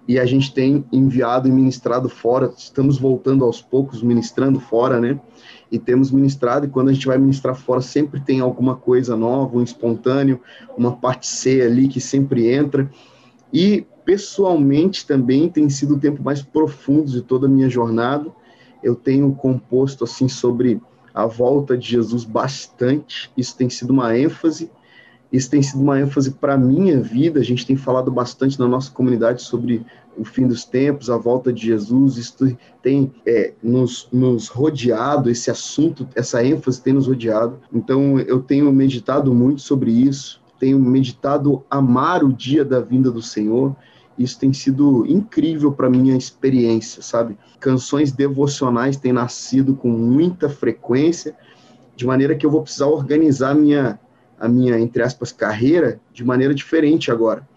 e 0.06 0.20
a 0.20 0.26
gente 0.26 0.52
tem 0.54 0.84
enviado 0.92 1.48
e 1.48 1.52
ministrado 1.52 2.10
fora, 2.10 2.52
estamos 2.58 2.98
voltando 2.98 3.46
aos 3.46 3.62
poucos, 3.62 4.02
ministrando 4.02 4.60
fora, 4.60 5.00
né? 5.00 5.20
E 5.72 5.78
temos 5.78 6.12
ministrado, 6.12 6.66
e 6.66 6.70
quando 6.70 6.90
a 6.90 6.94
gente 6.94 7.06
vai 7.06 7.18
ministrar 7.18 7.56
fora, 7.56 7.80
sempre 7.80 8.20
tem 8.20 8.40
alguma 8.40 8.76
coisa 8.76 9.16
nova, 9.16 9.56
um 9.56 9.64
espontâneo, 9.64 10.42
uma 10.76 10.96
parte 10.96 11.28
C 11.28 11.62
ali 11.62 11.88
que 11.88 12.02
sempre 12.02 12.52
entra. 12.52 12.90
E 13.54 13.86
pessoalmente 14.06 15.06
também 15.06 15.50
tem 15.50 15.70
sido 15.70 15.96
o 15.96 16.00
tempo 16.00 16.24
mais 16.24 16.42
profundo 16.42 17.12
de 17.12 17.22
toda 17.22 17.48
a 17.48 17.50
minha 17.50 17.70
jornada. 17.70 18.32
Eu 18.84 18.96
tenho 18.96 19.34
composto 19.34 20.04
assim 20.04 20.28
sobre 20.28 20.82
a 21.14 21.26
volta 21.26 21.78
de 21.78 21.88
Jesus 21.90 22.24
bastante, 22.24 23.32
isso 23.36 23.58
tem 23.58 23.70
sido 23.70 23.92
uma 23.92 24.18
ênfase 24.18 24.72
isso 25.32 25.50
tem 25.50 25.62
sido 25.62 25.82
uma 25.82 26.00
ênfase 26.00 26.32
para 26.32 26.56
a 26.56 26.58
minha 26.58 27.00
vida. 27.00 27.40
A 27.40 27.44
gente 27.44 27.66
tem 27.66 27.76
falado 27.76 28.12
bastante 28.12 28.60
na 28.60 28.68
nossa 28.68 28.92
comunidade 28.92 29.44
sobre 29.44 29.86
o 30.18 30.26
fim 30.26 30.48
dos 30.48 30.66
tempos, 30.66 31.10
a 31.10 31.18
volta 31.18 31.54
de 31.54 31.68
Jesus. 31.68 32.18
Isso 32.18 32.58
tem 32.82 33.14
é, 33.26 33.54
nos, 33.62 34.10
nos 34.12 34.48
rodeado, 34.48 35.30
esse 35.30 35.52
assunto, 35.52 36.08
essa 36.16 36.44
ênfase 36.44 36.82
tem 36.82 36.94
nos 36.94 37.08
rodeado. 37.08 37.60
Então, 37.72 38.20
eu 38.20 38.42
tenho 38.42 38.72
meditado 38.72 39.34
muito 39.34 39.62
sobre 39.62 39.92
isso, 39.92 40.39
tenho 40.60 40.80
meditado 40.80 41.64
amar 41.70 42.24
o 42.24 42.34
dia 42.34 42.66
da 42.66 42.80
vinda 42.80 43.10
do 43.10 43.22
Senhor. 43.22 43.76
Isso 44.18 44.38
tem 44.38 44.52
sido 44.52 45.06
incrível 45.08 45.72
para 45.72 45.90
minha 45.90 46.18
experiência, 46.18 47.02
sabe? 47.02 47.38
Canções 47.60 48.12
devocionais 48.12 48.98
têm 48.98 49.14
nascido 49.14 49.76
com 49.76 49.90
muita 49.90 50.50
frequência, 50.50 51.36
de 51.96 52.06
maneira 52.06 52.36
que 52.36 52.46
eu 52.46 52.52
vou 52.52 52.62
precisar 52.62 52.88
organizar 52.88 53.56
minha 53.56 54.00
a 54.40 54.48
minha, 54.48 54.80
entre 54.80 55.04
aspas, 55.04 55.32
carreira 55.32 56.00
de 56.14 56.24
maneira 56.24 56.56
diferente 56.56 57.12
agora. 57.12 57.48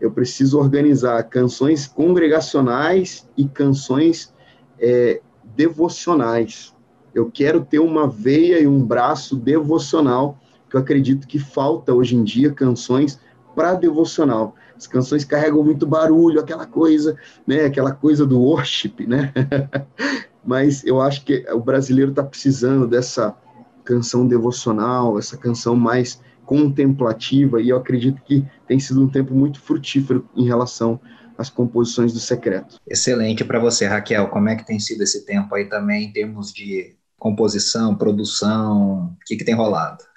Eu 0.00 0.12
preciso 0.12 0.58
organizar 0.58 1.20
canções 1.24 1.86
congregacionais 1.86 3.28
e 3.36 3.46
canções 3.48 4.32
é, 4.78 5.20
devocionais. 5.56 6.72
Eu 7.12 7.28
quero 7.30 7.64
ter 7.64 7.80
uma 7.80 8.06
veia 8.06 8.60
e 8.60 8.66
um 8.66 8.80
braço 8.84 9.34
devocional, 9.34 10.38
que 10.68 10.76
eu 10.76 10.80
acredito 10.80 11.26
que 11.26 11.38
falta 11.38 11.94
hoje 11.94 12.16
em 12.16 12.24
dia 12.24 12.52
canções 12.52 13.18
para 13.54 13.74
devocional. 13.74 14.54
As 14.76 14.86
canções 14.86 15.24
carregam 15.24 15.64
muito 15.64 15.86
barulho, 15.86 16.38
aquela 16.38 16.66
coisa, 16.66 17.16
né, 17.46 17.64
aquela 17.64 17.90
coisa 17.90 18.24
do 18.24 18.40
worship, 18.40 19.06
né? 19.06 19.32
Mas 20.44 20.84
eu 20.84 21.00
acho 21.00 21.24
que 21.24 21.44
o 21.52 21.60
brasileiro 21.60 22.10
está 22.10 22.22
precisando 22.22 22.86
dessa 22.86 23.34
canção 23.84 24.26
devocional, 24.26 25.18
essa 25.18 25.36
canção 25.36 25.74
mais 25.74 26.20
contemplativa, 26.46 27.60
e 27.60 27.68
eu 27.68 27.76
acredito 27.76 28.22
que 28.22 28.46
tem 28.66 28.78
sido 28.78 29.02
um 29.02 29.08
tempo 29.08 29.34
muito 29.34 29.60
frutífero 29.60 30.26
em 30.36 30.46
relação 30.46 31.00
às 31.36 31.50
composições 31.50 32.12
do 32.12 32.20
secreto. 32.20 32.76
Excelente 32.86 33.44
para 33.44 33.58
você, 33.58 33.86
Raquel. 33.86 34.28
Como 34.28 34.48
é 34.48 34.56
que 34.56 34.66
tem 34.66 34.78
sido 34.78 35.02
esse 35.02 35.26
tempo 35.26 35.54
aí 35.54 35.66
também 35.66 36.04
em 36.04 36.12
termos 36.12 36.52
de 36.52 36.96
composição, 37.18 37.94
produção? 37.94 39.16
O 39.20 39.24
que, 39.26 39.36
que 39.36 39.44
tem 39.44 39.54
rolado? 39.54 40.07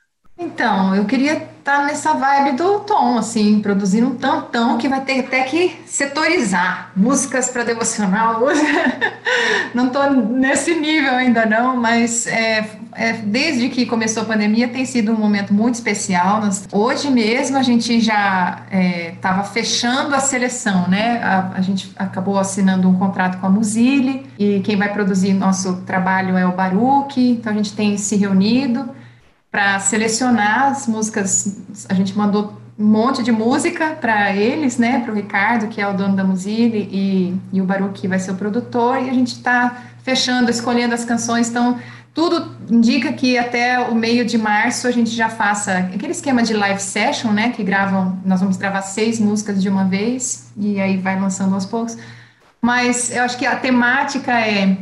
Então, 0.41 0.95
eu 0.95 1.05
queria 1.05 1.33
estar 1.33 1.77
tá 1.77 1.83
nessa 1.83 2.13
vibe 2.13 2.57
do 2.57 2.79
Tom, 2.79 3.19
assim, 3.19 3.61
produzindo 3.61 4.07
um 4.07 4.15
tantão 4.15 4.75
que 4.79 4.89
vai 4.89 4.99
ter 5.01 5.19
até 5.19 5.43
que 5.43 5.79
setorizar 5.85 6.91
músicas 6.95 7.49
para 7.49 7.63
devocional. 7.63 8.41
não 9.75 9.87
estou 9.87 10.09
nesse 10.11 10.73
nível 10.73 11.13
ainda 11.13 11.45
não, 11.45 11.77
mas 11.77 12.25
é, 12.25 12.67
é, 12.93 13.13
desde 13.13 13.69
que 13.69 13.85
começou 13.85 14.23
a 14.23 14.25
pandemia 14.25 14.67
tem 14.67 14.83
sido 14.83 15.11
um 15.11 15.15
momento 15.15 15.53
muito 15.53 15.75
especial. 15.75 16.41
Nós, 16.41 16.67
hoje 16.71 17.11
mesmo 17.11 17.55
a 17.57 17.61
gente 17.61 18.01
já 18.01 18.63
estava 19.13 19.41
é, 19.41 19.45
fechando 19.45 20.15
a 20.15 20.19
seleção, 20.19 20.87
né? 20.87 21.21
A, 21.21 21.51
a, 21.57 21.61
gente 21.61 21.91
acabou 21.95 22.39
assinando 22.39 22.89
um 22.89 22.97
contrato 22.97 23.39
com 23.39 23.45
a 23.45 23.49
Muzile 23.49 24.25
e 24.39 24.59
quem 24.61 24.75
vai 24.75 24.91
produzir 24.91 25.33
nosso 25.33 25.83
trabalho 25.85 26.35
é 26.35 26.47
o 26.47 26.51
Baruch, 26.51 27.21
então 27.21 27.53
a 27.53 27.55
gente 27.55 27.73
tem 27.73 27.95
se 27.95 28.15
reunido 28.15 28.89
para 29.51 29.79
selecionar 29.79 30.71
as 30.71 30.87
músicas. 30.87 31.57
A 31.89 31.93
gente 31.93 32.17
mandou 32.17 32.59
um 32.79 32.85
monte 32.85 33.21
de 33.21 33.31
música 33.31 33.91
para 33.91 34.33
eles, 34.35 34.77
né, 34.77 35.01
para 35.01 35.11
o 35.11 35.15
Ricardo, 35.15 35.67
que 35.67 35.79
é 35.79 35.87
o 35.87 35.93
dono 35.93 36.15
da 36.15 36.23
Muzile, 36.23 36.89
e, 36.91 37.37
e 37.53 37.61
o 37.61 37.65
Baruch, 37.65 37.99
que 37.99 38.07
vai 38.07 38.17
ser 38.17 38.31
o 38.31 38.35
produtor, 38.35 38.97
e 38.97 39.09
a 39.09 39.13
gente 39.13 39.33
está 39.33 39.83
fechando, 40.03 40.49
escolhendo 40.49 40.95
as 40.95 41.05
canções, 41.05 41.49
então 41.49 41.77
tudo 42.13 42.55
indica 42.69 43.13
que 43.13 43.37
até 43.37 43.79
o 43.79 43.93
meio 43.93 44.25
de 44.25 44.37
março 44.37 44.87
a 44.87 44.91
gente 44.91 45.11
já 45.11 45.29
faça 45.29 45.77
aquele 45.77 46.11
esquema 46.11 46.41
de 46.41 46.53
live 46.53 46.81
session, 46.81 47.31
né, 47.31 47.49
que 47.49 47.63
gravam, 47.63 48.19
nós 48.25 48.39
vamos 48.39 48.57
gravar 48.57 48.81
seis 48.81 49.19
músicas 49.19 49.61
de 49.61 49.69
uma 49.69 49.83
vez, 49.83 50.51
e 50.57 50.81
aí 50.81 50.97
vai 50.97 51.19
lançando 51.19 51.53
aos 51.53 51.65
poucos, 51.65 51.97
mas 52.59 53.15
eu 53.15 53.23
acho 53.23 53.37
que 53.37 53.45
a 53.45 53.55
temática 53.55 54.31
é 54.39 54.77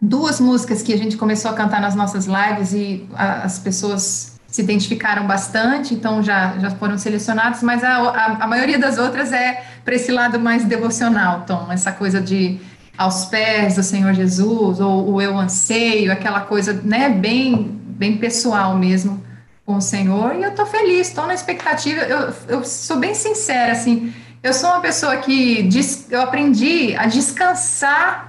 duas 0.00 0.40
músicas 0.40 0.82
que 0.82 0.92
a 0.92 0.96
gente 0.96 1.16
começou 1.16 1.50
a 1.50 1.54
cantar 1.54 1.80
nas 1.80 1.94
nossas 1.94 2.26
lives 2.26 2.72
e 2.72 3.06
a, 3.14 3.42
as 3.42 3.58
pessoas 3.58 4.38
se 4.46 4.62
identificaram 4.62 5.26
bastante, 5.26 5.92
então 5.92 6.22
já, 6.22 6.58
já 6.58 6.70
foram 6.70 6.96
selecionadas, 6.96 7.62
mas 7.62 7.84
a, 7.84 7.96
a, 7.96 8.44
a 8.44 8.46
maioria 8.46 8.78
das 8.78 8.96
outras 8.96 9.30
é 9.30 9.62
para 9.84 9.94
esse 9.94 10.10
lado 10.10 10.40
mais 10.40 10.64
devocional, 10.64 11.44
Tom, 11.46 11.70
essa 11.70 11.92
coisa 11.92 12.20
de 12.20 12.58
aos 12.96 13.26
pés 13.26 13.76
do 13.76 13.82
Senhor 13.82 14.14
Jesus, 14.14 14.80
ou 14.80 15.12
o 15.12 15.22
eu 15.22 15.38
anseio, 15.38 16.10
aquela 16.10 16.40
coisa, 16.40 16.72
né, 16.72 17.10
bem, 17.10 17.78
bem 17.84 18.16
pessoal 18.16 18.76
mesmo 18.76 19.22
com 19.66 19.76
o 19.76 19.80
Senhor, 19.82 20.34
e 20.34 20.42
eu 20.42 20.54
tô 20.54 20.64
feliz, 20.64 21.08
estou 21.08 21.26
na 21.26 21.34
expectativa, 21.34 22.00
eu, 22.00 22.32
eu 22.48 22.64
sou 22.64 22.96
bem 22.96 23.14
sincera, 23.14 23.72
assim, 23.72 24.12
eu 24.42 24.54
sou 24.54 24.70
uma 24.70 24.80
pessoa 24.80 25.18
que 25.18 25.62
diz, 25.64 26.10
eu 26.10 26.22
aprendi 26.22 26.96
a 26.96 27.06
descansar 27.06 28.28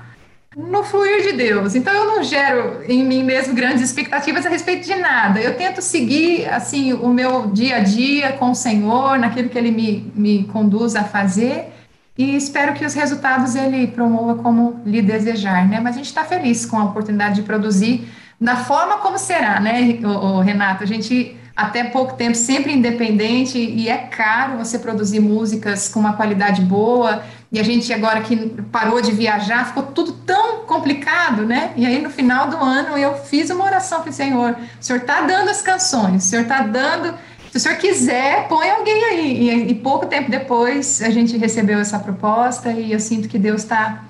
no 0.56 0.84
fluir 0.84 1.22
de 1.24 1.34
Deus. 1.34 1.76
Então 1.76 1.94
eu 1.94 2.06
não 2.06 2.24
gero 2.24 2.84
em 2.88 3.04
mim 3.04 3.24
mesmo 3.24 3.54
grandes 3.54 3.84
expectativas 3.84 4.46
a 4.46 4.50
respeito 4.50 4.86
de 4.86 4.96
nada. 4.96 5.40
Eu 5.40 5.56
tento 5.56 5.82
seguir 5.82 6.48
assim 6.50 6.94
o 6.94 7.10
meu 7.10 7.48
dia 7.48 7.78
a 7.78 7.80
dia 7.80 8.34
com 8.34 8.52
o 8.52 8.56
Senhor, 8.56 9.18
naquilo 9.20 9.50
que 9.50 9.58
Ele 9.58 9.72
me, 9.72 10.12
me 10.16 10.44
conduz 10.46 10.96
a 10.96 11.04
fazer 11.04 11.72
e 12.18 12.36
espero 12.36 12.74
que 12.74 12.84
os 12.84 12.94
resultados 12.94 13.56
Ele 13.56 13.88
promova 13.88 14.42
como 14.42 14.82
lhe 14.86 15.02
desejar, 15.02 15.68
né? 15.68 15.80
Mas 15.80 15.96
a 15.96 15.98
gente 16.00 16.08
está 16.08 16.24
feliz 16.24 16.66
com 16.66 16.78
a 16.78 16.86
oportunidade 16.86 17.36
de 17.36 17.44
produzir 17.44 18.10
da 18.42 18.56
forma 18.56 18.98
como 18.98 19.18
será, 19.18 19.60
né, 19.60 20.00
o 20.04 20.40
Renato? 20.40 20.84
A 20.84 20.88
gente 20.88 21.36
até 21.56 21.84
pouco 21.84 22.16
tempo 22.16 22.36
sempre 22.36 22.72
independente 22.72 23.58
e 23.58 23.90
é 23.90 23.98
caro 23.98 24.58
você 24.58 24.80
produzir 24.80 25.20
músicas 25.20 25.90
com 25.90 26.00
uma 26.00 26.14
qualidade 26.14 26.62
boa 26.62 27.22
e 27.52 27.60
a 27.60 27.64
gente 27.64 27.92
agora 27.92 28.22
que 28.22 28.36
parou 28.72 29.02
de 29.02 29.12
viajar, 29.12 29.68
ficou 29.68 29.84
tudo 29.84 30.12
tão 30.12 30.60
complicado, 30.66 31.46
né? 31.46 31.74
E 31.76 31.86
aí 31.86 32.00
no 32.00 32.10
final 32.10 32.48
do 32.48 32.58
ano 32.58 32.96
eu 32.96 33.16
fiz 33.16 33.50
uma 33.50 33.66
oração 33.66 34.02
para 34.02 34.12
o 34.12 34.14
Senhor. 34.14 34.52
O 34.52 34.84
Senhor 34.84 35.00
está 35.00 35.22
dando 35.22 35.50
as 35.50 35.62
canções, 35.62 36.26
o 36.26 36.28
Senhor 36.28 36.44
está 36.44 36.62
dando. 36.62 37.18
Se 37.52 37.58
o 37.58 37.60
Senhor 37.60 37.78
quiser, 37.78 38.48
põe 38.48 38.70
alguém 38.70 39.04
aí. 39.06 39.50
E, 39.50 39.72
e, 39.72 39.76
pouco 39.76 40.06
tempo 40.06 40.30
depois 40.30 41.02
a 41.02 41.10
gente 41.10 41.36
recebeu 41.38 41.80
essa 41.80 41.98
proposta 41.98 42.72
e 42.72 42.92
eu 42.92 43.00
sinto 43.00 43.28
que 43.28 43.40
Deus 43.40 43.64
está 43.64 44.04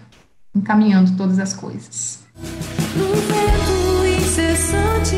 encaminhando 0.54 1.15
todas 1.15 1.39
as 1.39 1.54
coisas. 1.54 2.19
No 2.95 3.15
vento 3.15 4.21
incessante, 4.21 5.15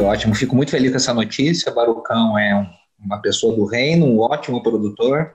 ótimo. 0.00 0.34
Fico 0.34 0.56
muito 0.56 0.70
feliz 0.70 0.90
com 0.90 0.96
essa 0.96 1.14
notícia. 1.14 1.72
Barucão 1.72 2.38
é 2.38 2.54
um, 2.54 2.66
uma 3.04 3.20
pessoa 3.20 3.54
do 3.54 3.64
reino, 3.64 4.06
um 4.06 4.20
ótimo 4.20 4.62
produtor. 4.62 5.34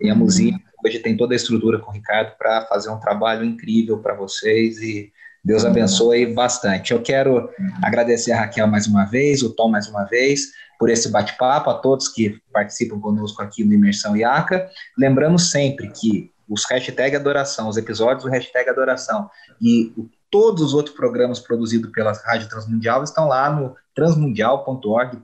E 0.00 0.10
a 0.10 0.14
Muzinha 0.14 0.60
hoje 0.84 0.98
tem 0.98 1.16
toda 1.16 1.34
a 1.34 1.36
estrutura 1.36 1.78
com 1.78 1.90
o 1.90 1.94
Ricardo 1.94 2.36
para 2.36 2.66
fazer 2.66 2.90
um 2.90 2.98
trabalho 2.98 3.44
incrível 3.44 3.98
para 3.98 4.14
vocês 4.14 4.78
e 4.78 5.12
Deus 5.44 5.64
abençoe 5.64 6.26
bastante. 6.26 6.92
Eu 6.92 7.02
quero 7.02 7.50
agradecer 7.82 8.32
a 8.32 8.40
Raquel 8.40 8.66
mais 8.66 8.86
uma 8.86 9.04
vez, 9.04 9.42
o 9.42 9.50
Tom 9.50 9.68
mais 9.68 9.88
uma 9.88 10.04
vez, 10.04 10.52
por 10.78 10.88
esse 10.88 11.10
bate-papo, 11.10 11.68
a 11.68 11.74
todos 11.74 12.08
que 12.08 12.40
participam 12.52 13.00
conosco 13.00 13.42
aqui 13.42 13.64
no 13.64 13.72
Imersão 13.72 14.16
IACA. 14.16 14.68
Lembrando 14.96 15.38
sempre 15.38 15.90
que 15.90 16.30
os 16.48 16.64
hashtag 16.70 17.16
adoração, 17.16 17.68
os 17.68 17.76
episódios 17.76 18.24
do 18.24 18.30
hashtag 18.30 18.70
adoração 18.70 19.28
e 19.60 19.92
todos 20.32 20.62
os 20.62 20.72
outros 20.72 20.96
programas 20.96 21.38
produzidos 21.38 21.92
pela 21.92 22.12
Rádio 22.12 22.48
Transmundial 22.48 23.04
estão 23.04 23.28
lá 23.28 23.50
no 23.50 23.76
transmundial.org.br. 23.94 25.18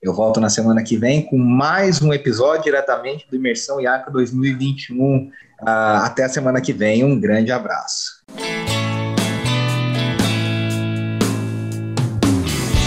Eu 0.00 0.14
volto 0.14 0.40
na 0.40 0.48
semana 0.48 0.84
que 0.84 0.96
vem 0.96 1.26
com 1.26 1.36
mais 1.36 2.00
um 2.00 2.12
episódio 2.12 2.62
diretamente 2.62 3.28
do 3.28 3.34
Imersão 3.34 3.80
IACA 3.80 4.12
2021. 4.12 5.26
Uh, 5.26 5.32
até 6.04 6.24
a 6.24 6.28
semana 6.28 6.60
que 6.60 6.72
vem, 6.72 7.04
um 7.04 7.18
grande 7.20 7.50
abraço. 7.50 8.24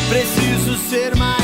Preciso 0.10 0.78
ser 0.90 1.16
mais 1.18 1.43